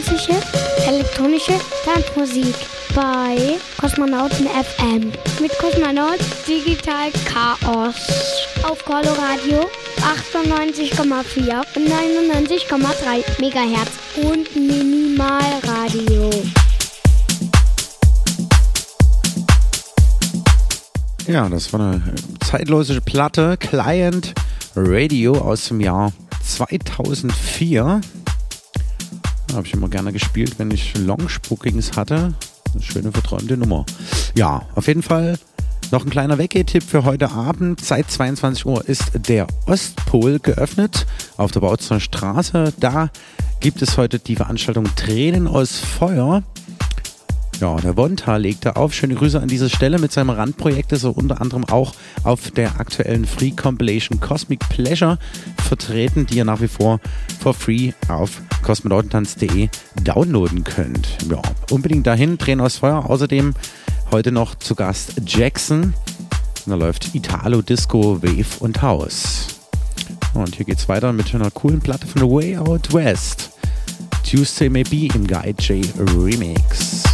Zeitgenössische 0.00 0.32
elektronische 0.86 1.52
Tanzmusik 1.84 2.54
bei 2.94 3.56
Kosmonauten 3.78 4.46
FM 4.46 5.12
mit 5.40 5.52
Kosmonaut 5.58 6.18
Digital 6.46 7.10
Chaos 7.24 7.94
auf 8.62 8.84
Coloradio 8.84 9.68
98,4 10.00 11.64
und 11.76 11.88
99,3 11.88 13.40
Megahertz 13.40 13.92
und 14.22 14.54
Minimalradio. 14.54 16.30
Ja, 21.26 21.48
das 21.48 21.72
war 21.72 21.80
eine 21.80 22.02
zeitlose 22.44 23.00
Platte, 23.00 23.56
Client 23.58 24.34
Radio 24.74 25.34
aus 25.38 25.68
dem 25.68 25.80
Jahr 25.80 26.12
2004. 26.42 28.00
Habe 29.54 29.66
ich 29.66 29.74
immer 29.74 29.88
gerne 29.88 30.12
gespielt, 30.12 30.58
wenn 30.58 30.70
ich 30.70 30.96
Longspookings 30.96 31.96
hatte. 31.96 32.34
Eine 32.72 32.82
schöne 32.82 33.12
verträumte 33.12 33.56
Nummer. 33.56 33.84
Ja, 34.36 34.62
auf 34.74 34.86
jeden 34.86 35.02
Fall 35.02 35.38
noch 35.90 36.04
ein 36.04 36.10
kleiner 36.10 36.38
Weggeh-Tipp 36.38 36.84
für 36.84 37.04
heute 37.04 37.32
Abend. 37.32 37.84
Seit 37.84 38.10
22 38.10 38.64
Uhr 38.64 38.88
ist 38.88 39.10
der 39.28 39.48
Ostpol 39.66 40.38
geöffnet 40.38 41.06
auf 41.36 41.50
der 41.50 41.60
Bautzener 41.60 41.98
Straße. 41.98 42.72
Da 42.78 43.10
gibt 43.58 43.82
es 43.82 43.96
heute 43.96 44.20
die 44.20 44.36
Veranstaltung 44.36 44.86
Tränen 44.94 45.48
aus 45.48 45.78
Feuer. 45.78 46.44
Ja, 47.60 47.76
der 47.76 47.94
Wonta 47.98 48.38
legte 48.38 48.76
auf. 48.76 48.94
Schöne 48.94 49.14
Grüße 49.14 49.38
an 49.38 49.48
dieser 49.48 49.68
Stelle 49.68 49.98
mit 49.98 50.12
seinem 50.12 50.30
Randprojekt, 50.30 50.92
das 50.92 51.04
er 51.04 51.14
unter 51.14 51.42
anderem 51.42 51.66
auch 51.66 51.92
auf 52.24 52.50
der 52.50 52.80
aktuellen 52.80 53.26
Free 53.26 53.50
Compilation 53.50 54.18
Cosmic 54.18 54.60
Pleasure 54.70 55.18
vertreten, 55.68 56.24
die 56.24 56.38
ihr 56.38 56.46
nach 56.46 56.62
wie 56.62 56.68
vor 56.68 57.00
for 57.38 57.52
free 57.52 57.92
auf 58.08 58.40
kosmonautentanz.de 58.62 59.68
downloaden 60.02 60.64
könnt. 60.64 61.18
Ja, 61.30 61.42
unbedingt 61.70 62.06
dahin, 62.06 62.38
drehen 62.38 62.62
aus 62.62 62.78
Feuer. 62.78 63.04
Außerdem 63.10 63.52
heute 64.10 64.32
noch 64.32 64.54
zu 64.54 64.74
Gast 64.74 65.20
Jackson. 65.26 65.92
Da 66.64 66.76
läuft 66.76 67.14
Italo, 67.14 67.60
Disco, 67.60 68.22
Wave 68.22 68.58
und 68.60 68.80
House. 68.80 69.48
Und 70.32 70.56
hier 70.56 70.64
geht's 70.64 70.88
weiter 70.88 71.12
mit 71.12 71.34
einer 71.34 71.50
coolen 71.50 71.80
Platte 71.80 72.06
von 72.06 72.22
The 72.22 72.26
Way 72.26 72.56
Out 72.56 72.94
West. 72.94 73.50
Tuesday 74.24 74.70
Maybe 74.70 75.14
im 75.14 75.26
Guy 75.26 75.54
J 75.58 75.86
Remix. 75.98 77.09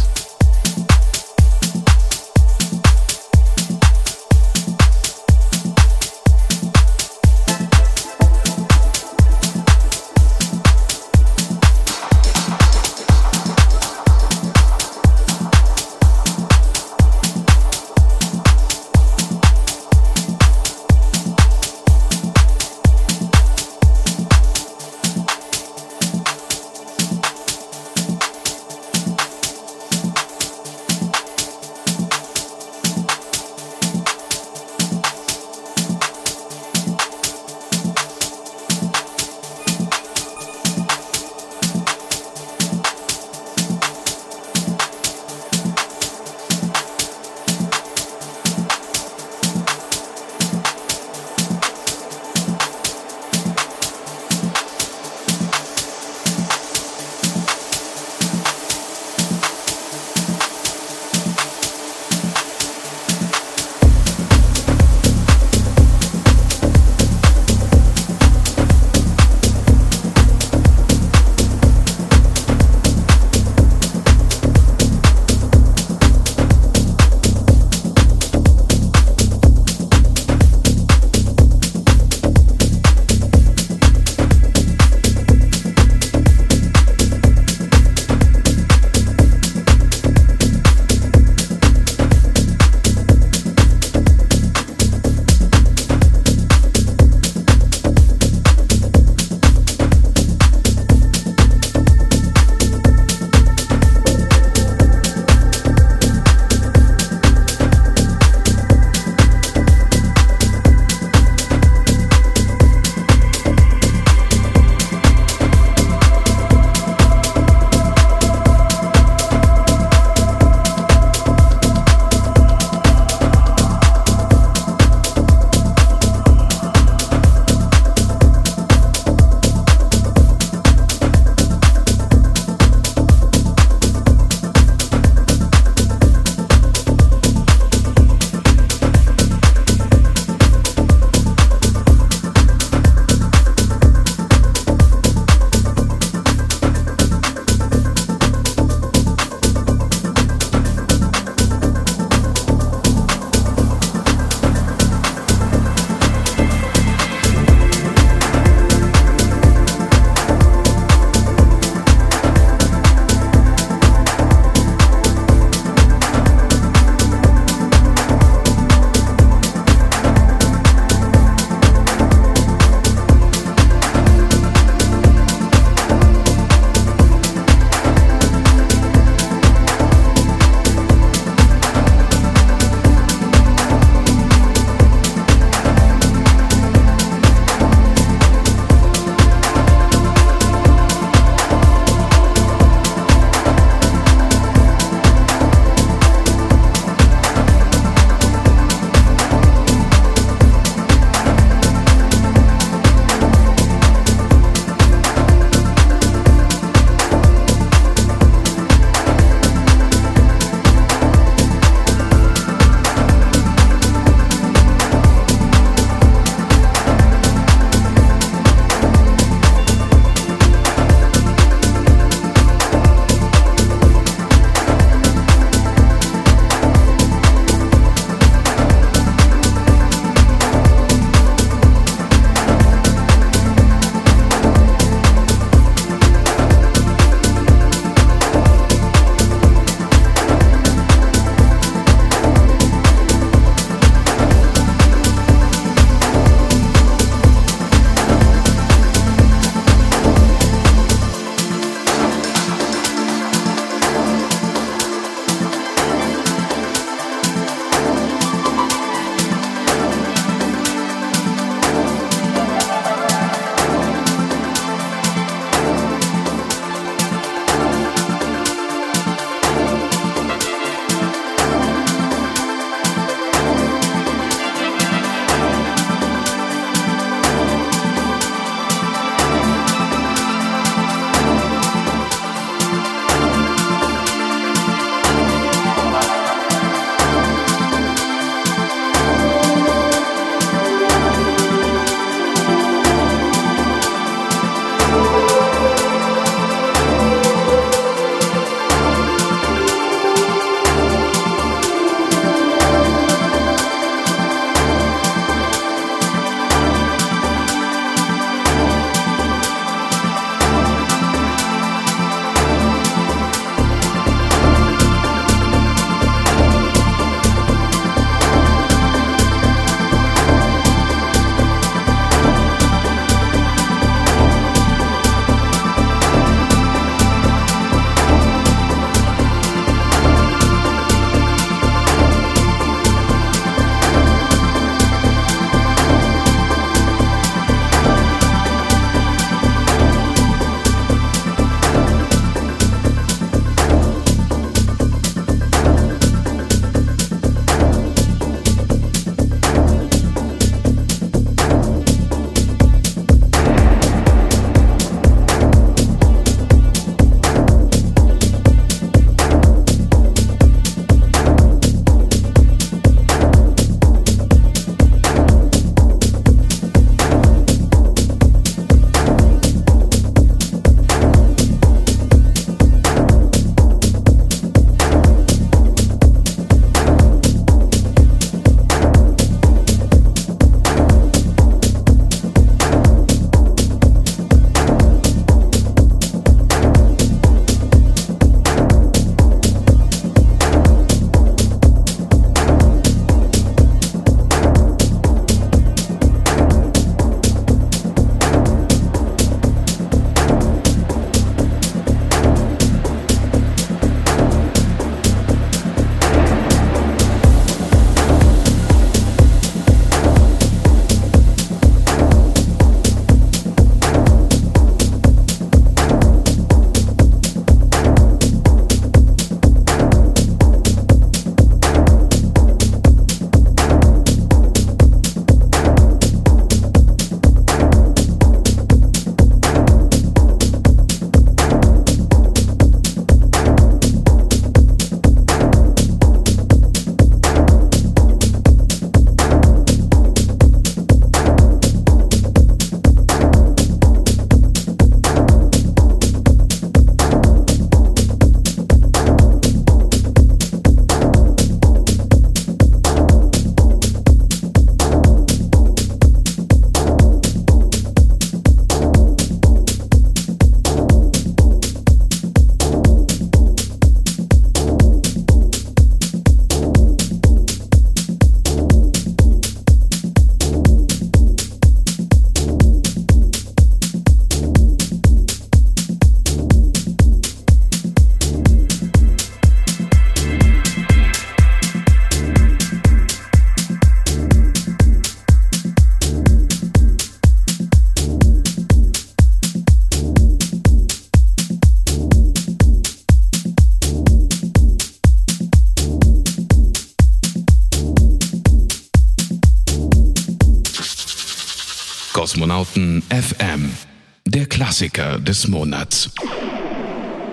Des 505.27 505.47
Monats. 505.49 506.09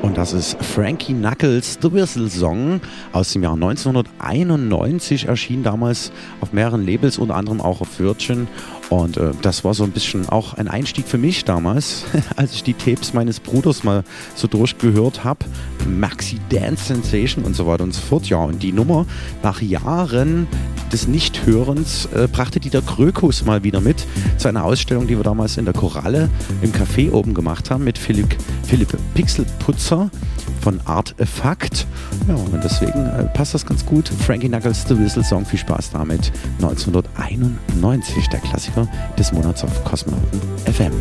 Und 0.02 0.18
das 0.18 0.32
ist 0.32 0.56
Frankie 0.62 1.14
Knuckles 1.14 1.78
The 1.80 1.92
Whistle 1.92 2.28
Song 2.28 2.80
aus 3.12 3.32
dem 3.32 3.44
Jahr 3.44 3.54
1991, 3.54 5.26
erschien 5.28 5.62
damals 5.62 6.10
auf 6.40 6.52
mehreren 6.52 6.84
Labels, 6.84 7.18
unter 7.18 7.36
anderem 7.36 7.60
auch 7.60 7.80
auf 7.80 8.00
Virgin. 8.00 8.48
Und 8.90 9.16
äh, 9.16 9.30
das 9.42 9.64
war 9.64 9.74
so 9.74 9.84
ein 9.84 9.92
bisschen 9.92 10.28
auch 10.28 10.54
ein 10.54 10.66
Einstieg 10.68 11.06
für 11.06 11.18
mich 11.18 11.44
damals, 11.44 12.04
als 12.36 12.52
ich 12.54 12.64
die 12.64 12.74
Tapes 12.74 13.14
meines 13.14 13.38
Bruders 13.38 13.84
mal 13.84 14.02
so 14.34 14.48
durchgehört 14.48 15.22
habe. 15.22 15.44
Maxi 15.86 16.38
Dance 16.48 16.84
Sensation 16.84 17.44
und 17.44 17.54
so 17.54 17.66
weiter 17.66 17.84
und 17.84 17.94
so 17.94 18.00
fort. 18.00 18.28
Ja, 18.28 18.38
und 18.38 18.62
die 18.62 18.72
Nummer 18.72 19.06
nach 19.42 19.60
Jahren 19.60 20.46
des 20.92 21.08
Nichthörens 21.08 22.06
äh, 22.14 22.28
brachte 22.30 22.60
Dieter 22.60 22.82
Krökus 22.82 23.44
mal 23.44 23.64
wieder 23.64 23.80
mit 23.80 24.06
zu 24.38 24.48
einer 24.48 24.64
Ausstellung, 24.64 25.06
die 25.06 25.16
wir 25.16 25.24
damals 25.24 25.56
in 25.56 25.64
der 25.64 25.74
Koralle 25.74 26.28
im 26.62 26.72
Café 26.72 27.10
oben 27.10 27.34
gemacht 27.34 27.70
haben 27.70 27.84
mit 27.84 27.98
Philipp, 27.98 28.36
Philipp 28.62 28.96
Pixelputzer 29.14 30.10
von 30.60 30.80
Artefakt. 30.84 31.86
Ja, 32.28 32.34
und 32.34 32.62
deswegen 32.62 33.06
äh, 33.06 33.24
passt 33.34 33.54
das 33.54 33.66
ganz 33.66 33.84
gut. 33.84 34.08
Frankie 34.08 34.48
Knuckles 34.48 34.84
The 34.88 34.98
Whistle 34.98 35.24
Song, 35.24 35.44
viel 35.44 35.58
Spaß 35.58 35.90
damit. 35.90 36.32
1991, 36.62 38.28
der 38.28 38.40
Klassiker 38.40 38.88
des 39.18 39.32
Monats 39.32 39.64
auf 39.64 39.84
Kosmonauten 39.84 40.40
FM. 40.64 40.92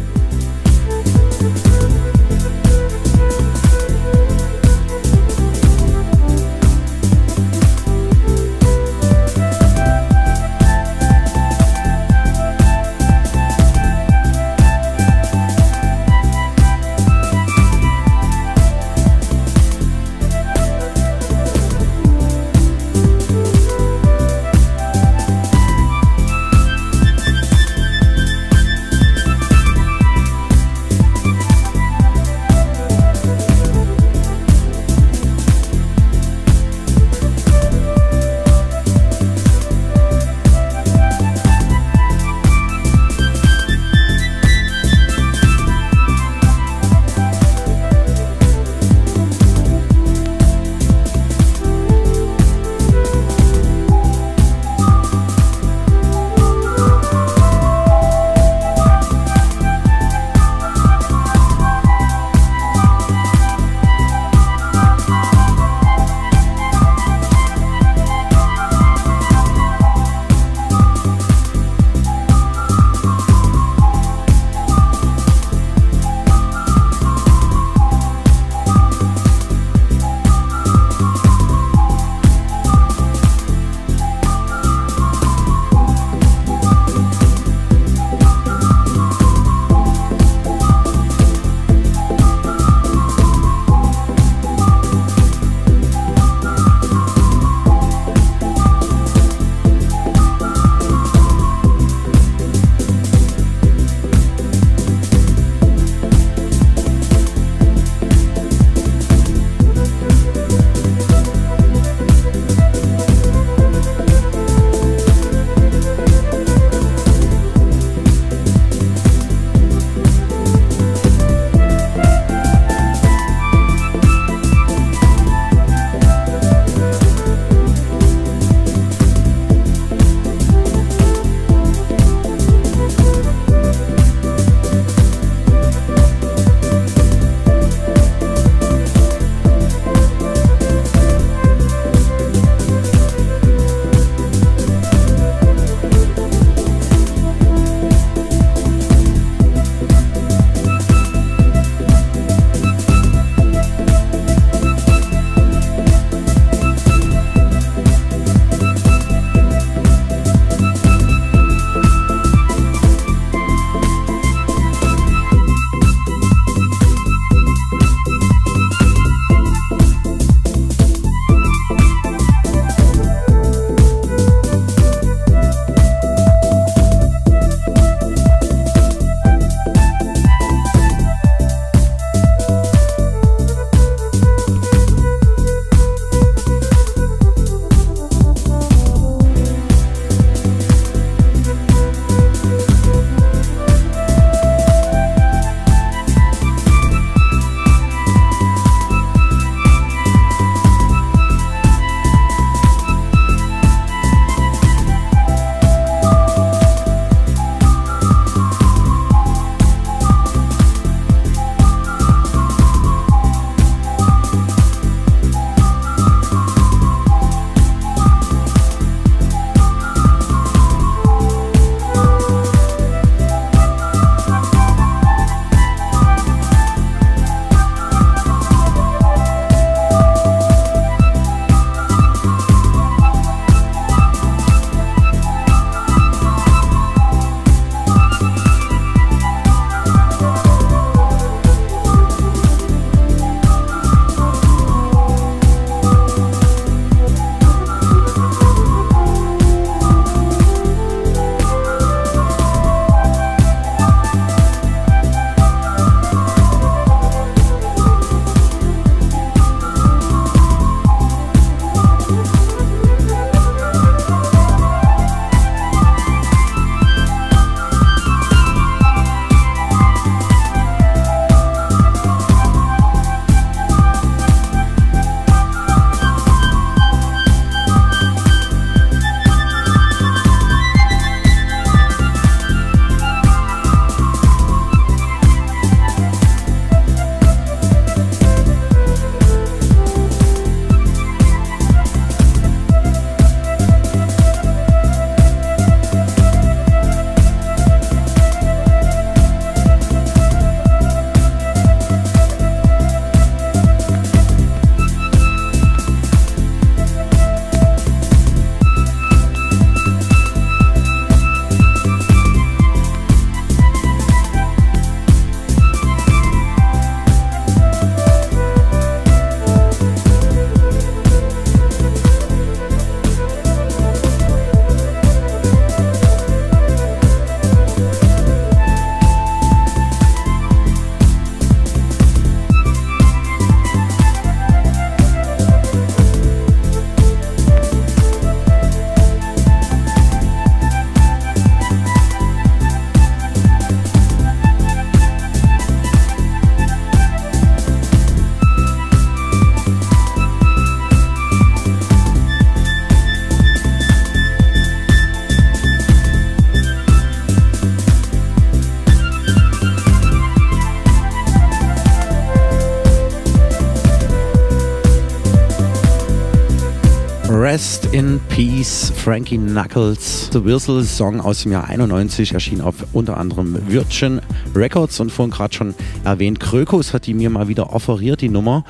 Rest 367.43 367.89
in 367.91 368.21
Peace, 368.29 368.89
Frankie 368.95 369.37
Knuckles. 369.37 370.29
The 370.31 370.45
Whistle 370.45 370.81
Song 370.85 371.19
aus 371.19 371.43
dem 371.43 371.51
Jahr 371.51 371.67
91 371.67 372.33
erschien 372.33 372.61
auf 372.61 372.75
unter 372.93 373.17
anderem 373.17 373.67
Virgin 373.67 374.21
Records 374.55 375.01
und 375.01 375.11
vorhin 375.11 375.31
gerade 375.31 375.53
schon 375.53 375.75
erwähnt, 376.05 376.39
Krökus 376.39 376.93
hat 376.93 377.05
die 377.05 377.13
mir 377.13 377.29
mal 377.29 377.49
wieder 377.49 377.73
offeriert, 377.73 378.21
die 378.21 378.29
Nummer. 378.29 378.63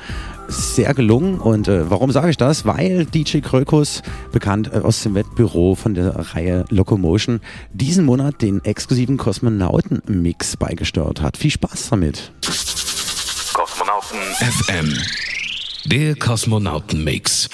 Sehr 0.48 0.92
gelungen 0.92 1.38
und 1.38 1.68
äh, 1.68 1.88
warum 1.88 2.10
sage 2.10 2.30
ich 2.30 2.36
das? 2.36 2.66
Weil 2.66 3.06
DJ 3.06 3.38
Krökus, 3.38 4.02
bekannt 4.32 4.72
äh, 4.72 4.78
aus 4.78 5.04
dem 5.04 5.14
Wettbüro 5.14 5.76
von 5.76 5.94
der 5.94 6.34
Reihe 6.34 6.64
Locomotion, 6.68 7.42
diesen 7.72 8.04
Monat 8.04 8.42
den 8.42 8.64
exklusiven 8.64 9.18
Kosmonauten-Mix 9.18 10.56
beigesteuert 10.56 11.22
hat. 11.22 11.36
Viel 11.36 11.52
Spaß 11.52 11.90
damit. 11.90 12.32
Kosmonauten 13.52 14.18
FM. 14.40 14.98
Der 15.86 16.16
Kosmonauten-Mix. 16.16 17.50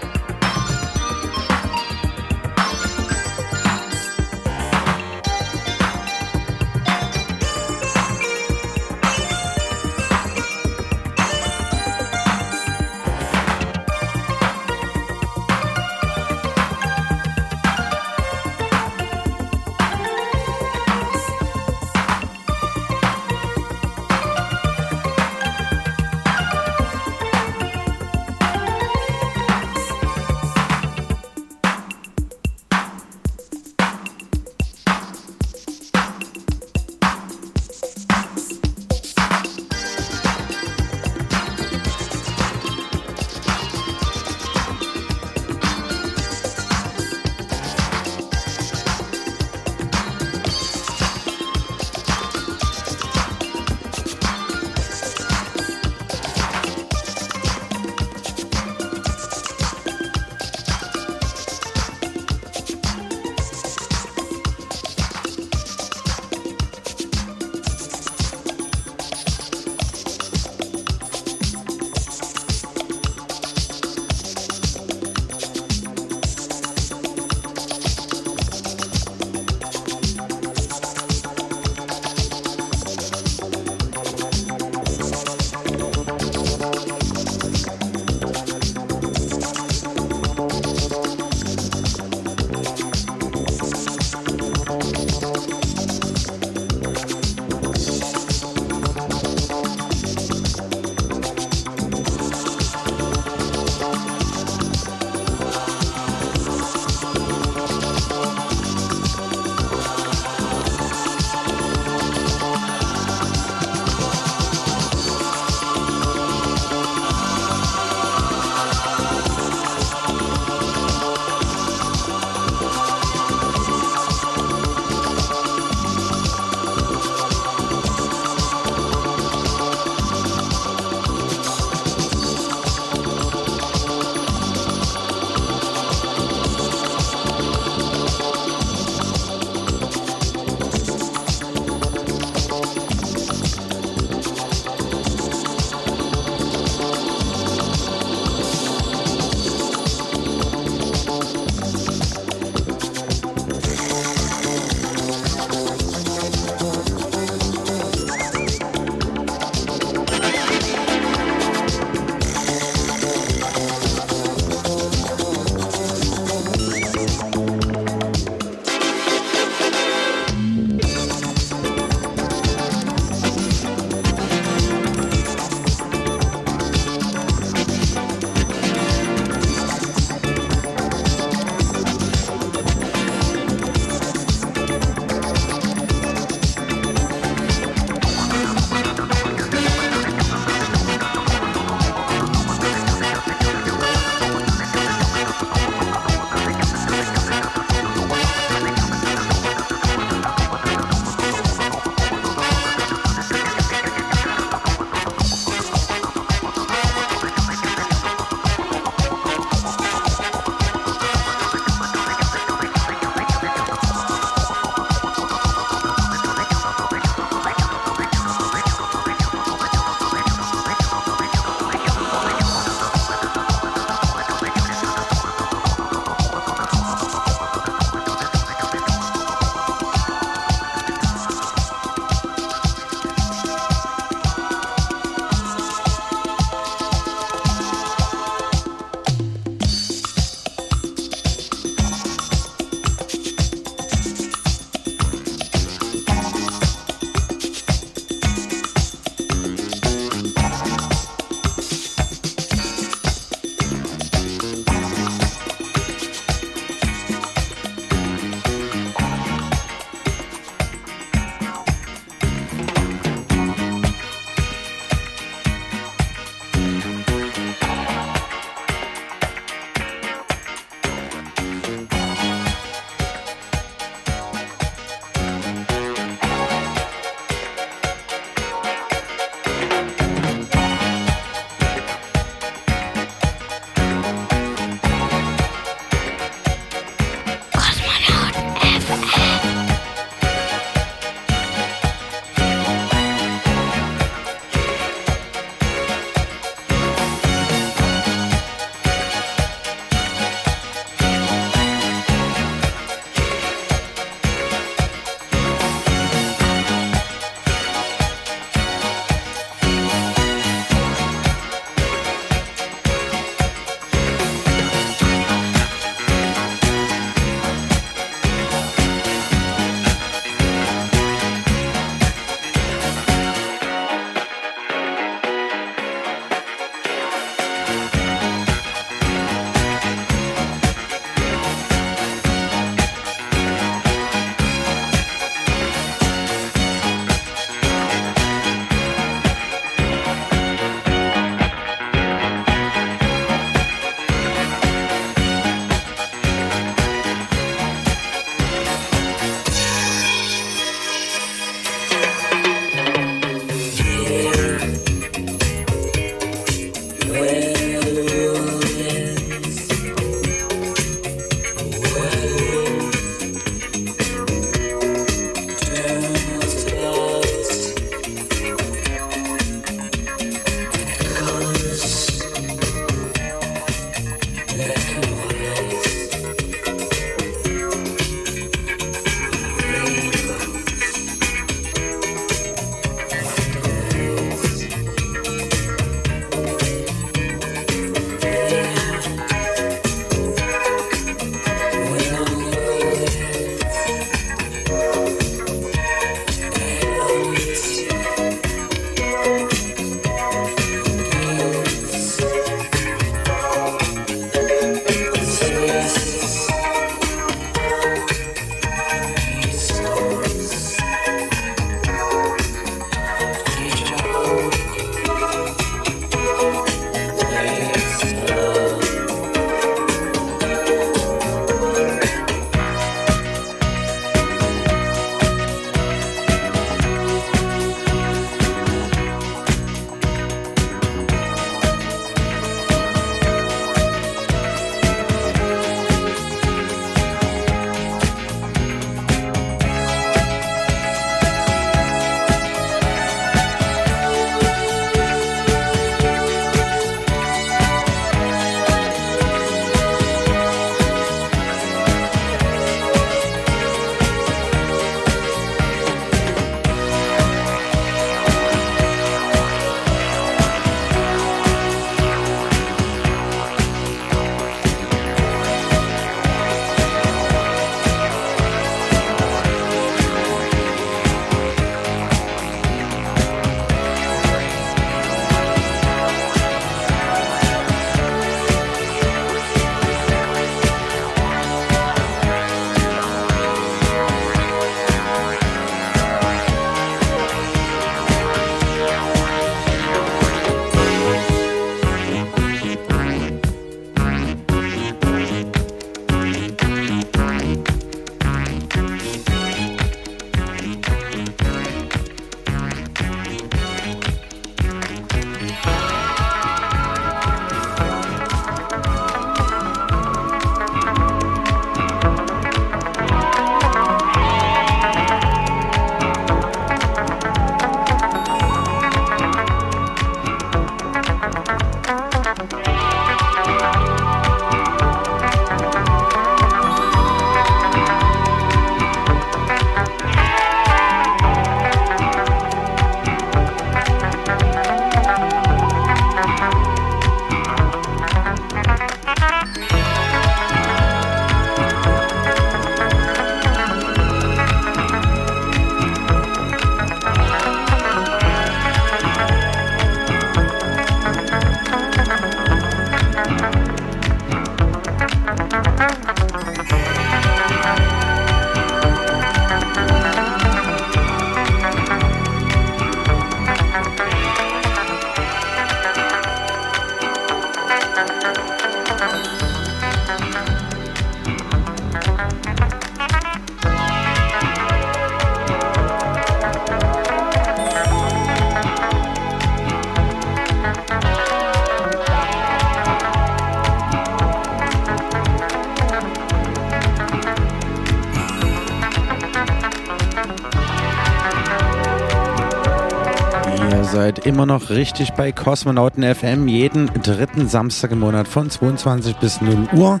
Seid 593.98 594.26
immer 594.26 594.46
noch 594.46 594.70
richtig 594.70 595.14
bei 595.14 595.32
Kosmonauten 595.32 596.04
FM 596.04 596.46
jeden 596.46 596.86
dritten 597.02 597.48
Samstag 597.48 597.90
im 597.90 597.98
Monat 597.98 598.28
von 598.28 598.48
22 598.48 599.16
bis 599.16 599.40
0 599.40 599.68
Uhr. 599.72 600.00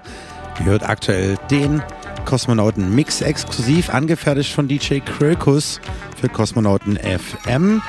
Ihr 0.60 0.66
hört 0.66 0.88
aktuell 0.88 1.36
den 1.50 1.82
Kosmonauten 2.24 2.94
Mix 2.94 3.22
exklusiv 3.22 3.90
angefertigt 3.90 4.52
von 4.52 4.68
DJ 4.68 5.00
Krökus 5.00 5.80
für 6.16 6.28
Kosmonauten 6.28 6.96
FM. 6.96 7.82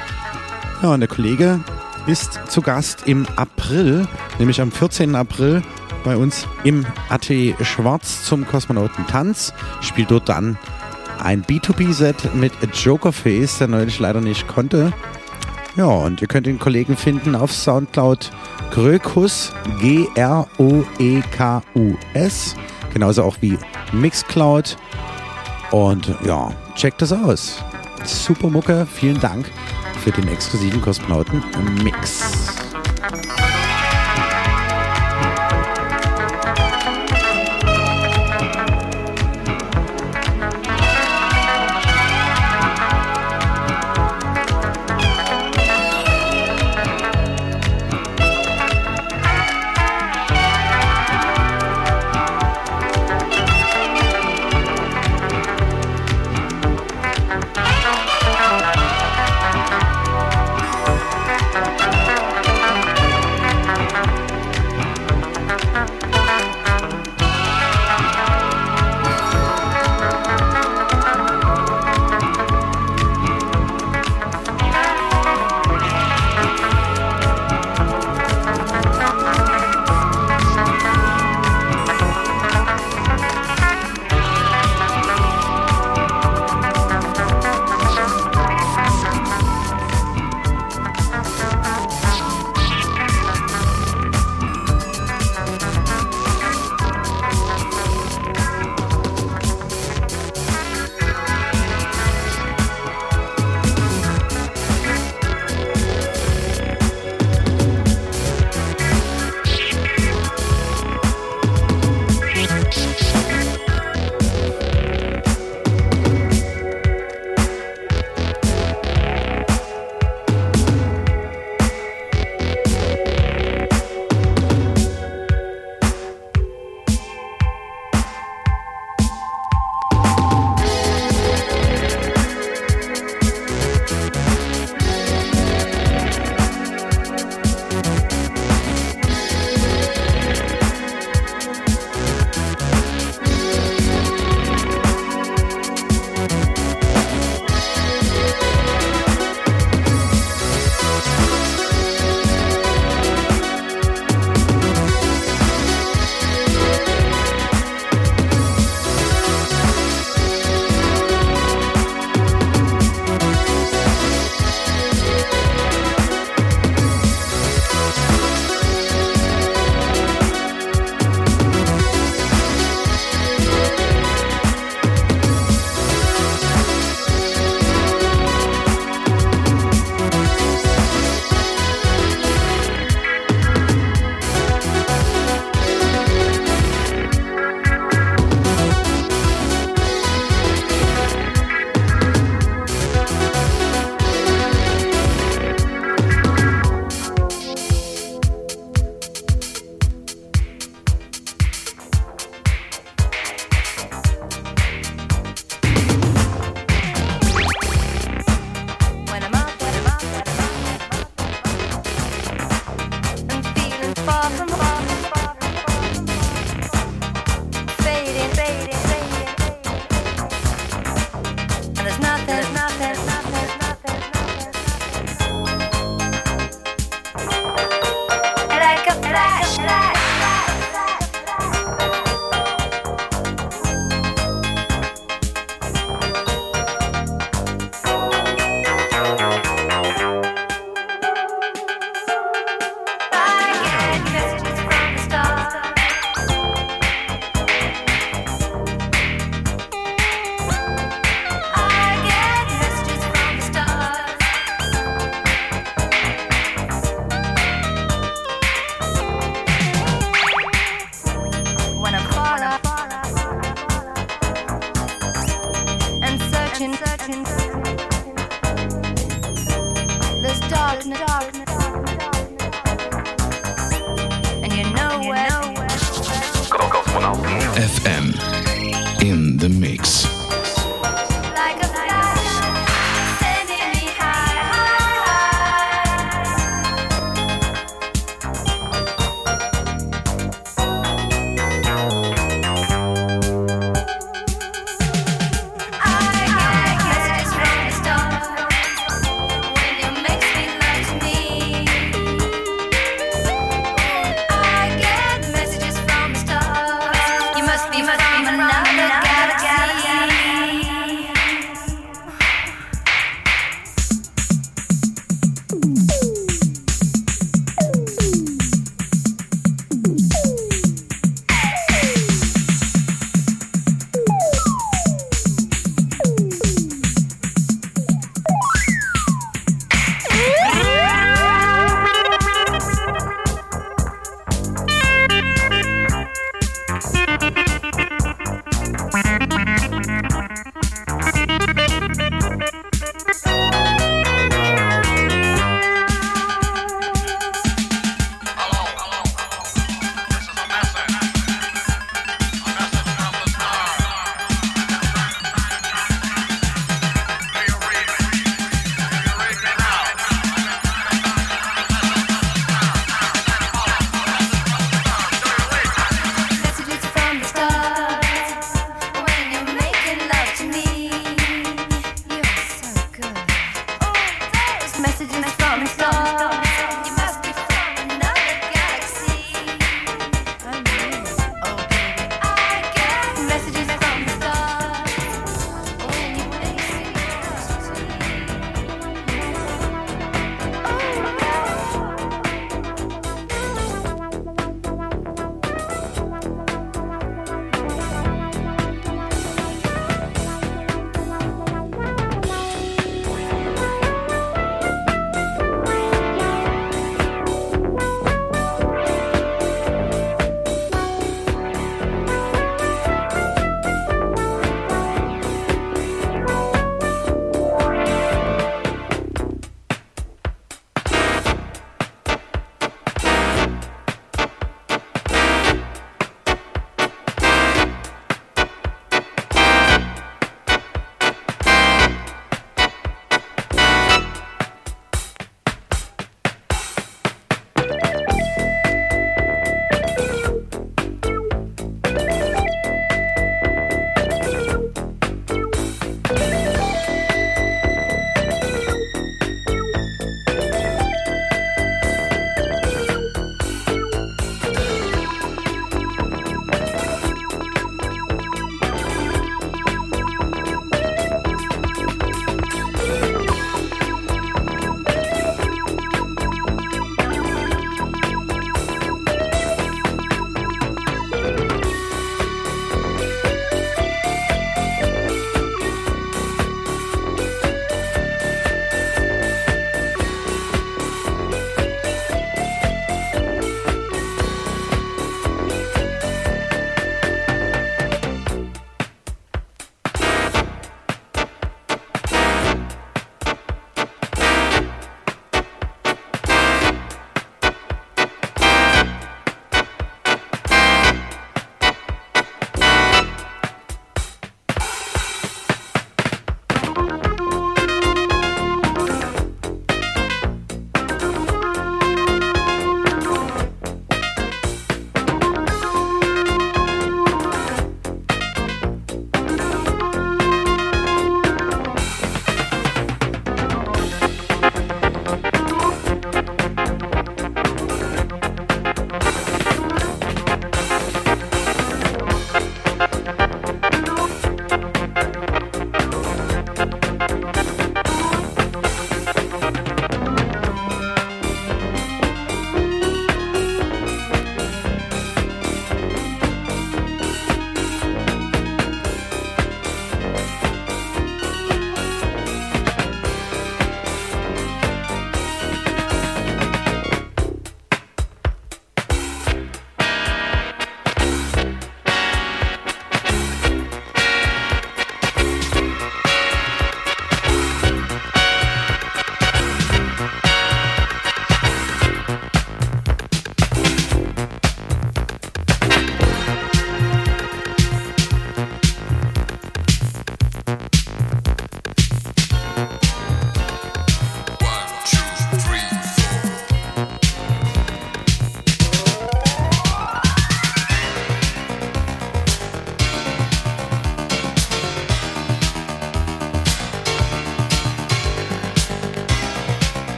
Ja, 0.81 0.93
und 0.95 1.01
der 1.01 1.09
Kollege 1.09 1.59
ist 2.07 2.39
zu 2.47 2.63
Gast 2.63 3.03
im 3.05 3.27
April, 3.35 4.07
nämlich 4.39 4.61
am 4.61 4.71
14. 4.71 5.13
April 5.13 5.61
bei 6.03 6.17
uns 6.17 6.47
im 6.63 6.87
AT 7.09 7.31
Schwarz 7.61 8.23
zum 8.23 8.47
Kosmonautentanz. 8.47 9.53
Spielt 9.81 10.09
dort 10.09 10.27
dann 10.27 10.57
ein 11.19 11.43
B2B-Set 11.43 12.33
mit 12.33 12.53
Jokerface, 12.73 13.59
der 13.59 13.67
neulich 13.67 13.99
leider 13.99 14.21
nicht 14.21 14.47
konnte. 14.47 14.91
Ja, 15.79 15.85
und 15.85 16.21
ihr 16.21 16.27
könnt 16.27 16.45
den 16.45 16.59
Kollegen 16.59 16.97
finden 16.97 17.35
auf 17.35 17.53
Soundcloud 17.53 18.31
Grökus, 18.69 19.53
G-R-O-E-K-U-S. 19.79 20.45
Genauso 22.93 23.23
auch 23.23 23.37
wie 23.39 23.57
Mixcloud. 23.93 24.75
Und 25.71 26.13
ja, 26.25 26.51
checkt 26.75 27.01
das 27.01 27.13
aus. 27.13 27.63
Super 28.03 28.49
Mucke, 28.49 28.85
vielen 28.93 29.21
Dank 29.21 29.49
für 30.03 30.11
den 30.11 30.27
exklusiven 30.27 30.81
Kosmonauten-Mix. 30.81 32.58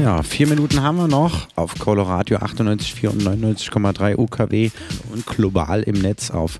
Ja, 0.00 0.22
vier 0.22 0.48
Minuten 0.48 0.82
haben 0.82 0.96
wir 0.96 1.08
noch 1.08 1.46
auf 1.54 1.78
Coloradio 1.78 2.38
98,4 2.38 3.08
und 3.08 3.22
99,3 3.22 4.18
UKW 4.18 4.70
und 5.12 5.24
global 5.24 5.82
im 5.82 5.94
Netz 6.00 6.30
auf 6.30 6.58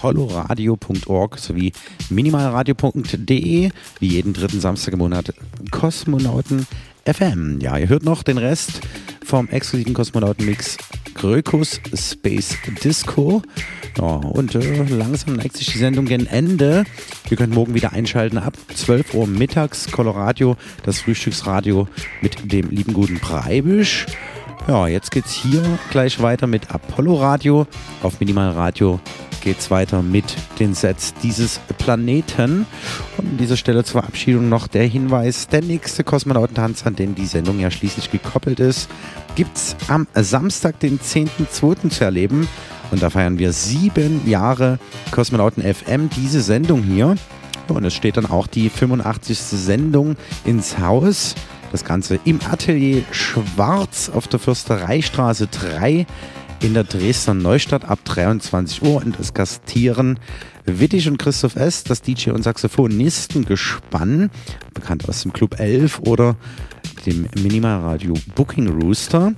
coloradio.org 0.00 1.38
sowie 1.38 1.72
minimalradio.de, 2.10 3.70
wie 4.00 4.06
jeden 4.06 4.32
dritten 4.34 4.60
Samstag 4.60 4.92
im 4.94 4.98
Monat 4.98 5.32
Kosmonauten 5.70 6.66
FM. 7.06 7.58
Ja, 7.60 7.78
ihr 7.78 7.88
hört 7.88 8.04
noch 8.04 8.22
den 8.22 8.38
Rest 8.38 8.80
vom 9.24 9.48
exklusiven 9.48 9.94
Kosmonauten-Mix 9.94 10.76
Grökus 11.14 11.80
Space 11.94 12.56
Disco. 12.82 13.42
Ja, 13.98 14.04
und 14.04 14.54
äh, 14.54 14.82
langsam 14.84 15.36
neigt 15.36 15.56
sich 15.56 15.72
die 15.72 15.78
Sendung 15.78 16.06
gen 16.06 16.26
Ende. 16.26 16.84
Ihr 17.30 17.36
könnt 17.36 17.54
morgen 17.54 17.74
wieder 17.74 17.92
einschalten 17.92 18.38
ab 18.38 18.54
12 18.74 19.14
Uhr 19.14 19.26
mittags 19.26 19.90
Coloradio, 19.90 20.56
das 20.82 21.00
Frühstücksradio 21.00 21.88
mit 22.20 22.52
dem 22.52 22.70
lieben 22.70 22.92
guten 22.92 23.18
Breibisch. 23.20 24.06
Ja, 24.66 24.88
jetzt 24.88 25.10
geht's 25.10 25.32
hier 25.32 25.62
gleich 25.90 26.22
weiter 26.22 26.46
mit 26.46 26.70
Apollo 26.70 27.14
Radio. 27.16 27.66
Auf 28.02 28.18
Minimal 28.20 28.50
Radio 28.50 28.98
geht's 29.44 29.70
weiter 29.70 30.02
mit 30.02 30.24
den 30.58 30.72
Sets 30.72 31.12
dieses 31.22 31.60
Planeten. 31.78 32.66
Und 33.18 33.28
an 33.28 33.36
dieser 33.36 33.58
Stelle 33.58 33.84
zur 33.84 34.00
Verabschiedung 34.00 34.48
noch 34.48 34.66
der 34.66 34.86
Hinweis, 34.86 35.48
der 35.48 35.62
nächste 35.62 36.02
Kosmonautentanz, 36.02 36.86
an 36.86 36.96
den 36.96 37.14
die 37.14 37.26
Sendung 37.26 37.60
ja 37.60 37.70
schließlich 37.70 38.10
gekoppelt 38.10 38.58
ist, 38.58 38.88
gibt's 39.34 39.76
am 39.88 40.06
Samstag, 40.14 40.78
den 40.80 40.98
10.2. 40.98 41.90
zu 41.90 42.04
erleben. 42.04 42.48
Und 42.90 43.02
da 43.02 43.10
feiern 43.10 43.38
wir 43.38 43.52
sieben 43.52 44.28
Jahre 44.28 44.78
Kosmonauten 45.10 45.62
FM, 45.62 46.10
diese 46.10 46.40
Sendung 46.40 46.82
hier. 46.82 47.16
Und 47.68 47.84
es 47.84 47.94
steht 47.94 48.16
dann 48.16 48.26
auch 48.26 48.46
die 48.46 48.68
85. 48.68 49.38
Sendung 49.38 50.16
ins 50.44 50.78
Haus. 50.78 51.34
Das 51.72 51.84
Ganze 51.84 52.20
im 52.24 52.38
Atelier 52.48 53.02
Schwarz 53.10 54.10
auf 54.14 54.28
der 54.28 54.38
Fürstereistraße 54.38 55.48
3 55.48 56.06
in 56.60 56.74
der 56.74 56.84
Dresdner 56.84 57.34
Neustadt 57.34 57.84
ab 57.84 57.98
23 58.04 58.82
Uhr. 58.82 59.02
Und 59.04 59.18
es 59.18 59.34
gastieren 59.34 60.20
Wittig 60.66 61.08
und 61.08 61.18
Christoph 61.18 61.56
S., 61.56 61.84
das 61.84 62.02
DJ- 62.02 62.30
und 62.30 62.42
Saxophonistengespann, 62.42 64.30
bekannt 64.72 65.08
aus 65.08 65.22
dem 65.22 65.32
Club 65.32 65.58
11 65.58 66.00
oder 66.00 66.36
dem 67.06 67.28
Minimalradio 67.42 68.14
Booking 68.34 68.68
Rooster. 68.80 69.32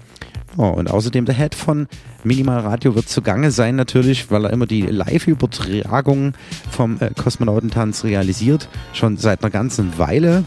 Oh, 0.57 0.69
und 0.69 0.91
außerdem 0.91 1.27
der 1.27 1.35
Head 1.35 1.55
von 1.55 1.87
Minimal 2.25 2.61
Radio 2.61 2.95
wird 2.95 3.09
zugange 3.09 3.51
sein 3.51 3.77
natürlich, 3.77 4.31
weil 4.31 4.45
er 4.45 4.53
immer 4.53 4.67
die 4.67 4.83
Live-Übertragung 4.83 6.33
vom 6.71 6.97
äh, 7.01 7.11
Kosmonautentanz 7.11 8.05
realisiert, 8.05 8.69
schon 8.95 9.19
seit 9.19 9.43
einer 9.43 9.51
ganzen 9.51 9.99
Weile. 9.99 10.45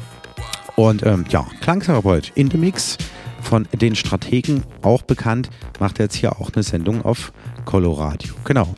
Und 0.75 1.05
ähm, 1.05 1.25
ja, 1.29 1.45
Klangtherapeut 1.61 2.31
in 2.35 2.49
dem 2.49 2.61
Mix 2.61 2.97
von 3.41 3.67
den 3.71 3.95
Strategen, 3.95 4.63
auch 4.81 5.03
bekannt, 5.03 5.49
macht 5.79 5.99
er 5.99 6.05
jetzt 6.05 6.15
hier 6.15 6.39
auch 6.39 6.51
eine 6.53 6.63
Sendung 6.63 7.05
auf 7.05 7.31
Coloradio. 7.65 8.33
Genau. 8.45 8.73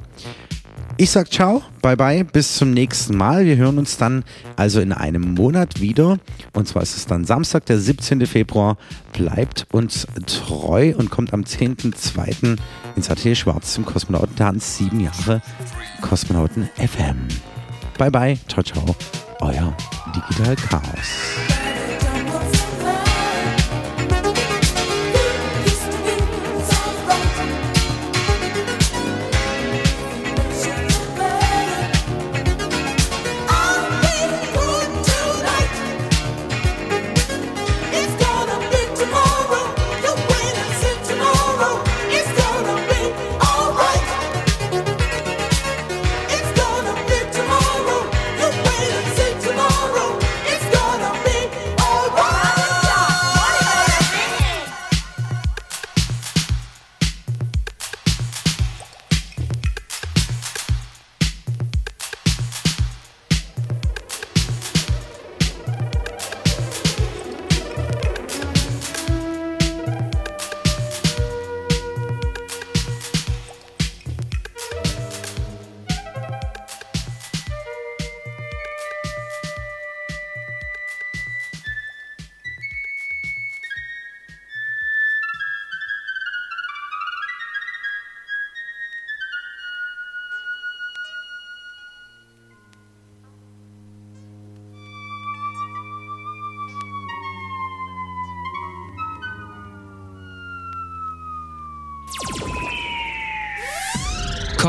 Ich 0.97 1.09
sag 1.09 1.31
ciao, 1.31 1.63
bye 1.81 1.95
bye, 1.95 2.23
bis 2.23 2.57
zum 2.57 2.71
nächsten 2.71 3.17
Mal. 3.17 3.45
Wir 3.45 3.55
hören 3.55 3.77
uns 3.77 3.97
dann 3.97 4.23
also 4.55 4.79
in 4.81 4.93
einem 4.93 5.33
Monat 5.33 5.81
wieder. 5.81 6.19
Und 6.53 6.67
zwar 6.67 6.83
ist 6.83 6.95
es 6.95 7.07
dann 7.07 7.25
Samstag, 7.25 7.65
der 7.65 7.79
17. 7.79 8.25
Februar. 8.27 8.77
Bleibt 9.13 9.65
uns 9.71 10.05
treu 10.27 10.93
und 10.95 11.09
kommt 11.09 11.33
am 11.33 11.41
10.2. 11.41 12.57
ins 12.95 13.09
Atelier 13.09 13.35
Schwarz 13.35 13.73
zum 13.73 13.85
Kosmonautentanz. 13.85 14.77
Sieben 14.77 14.99
Jahre 14.99 15.41
Kosmonauten 16.01 16.69
FM. 16.75 17.27
Bye 17.97 18.11
bye, 18.11 18.37
ciao, 18.47 18.63
ciao. 18.63 18.95
Euer 19.39 19.75
Digital 20.15 20.55
Chaos. 20.55 21.70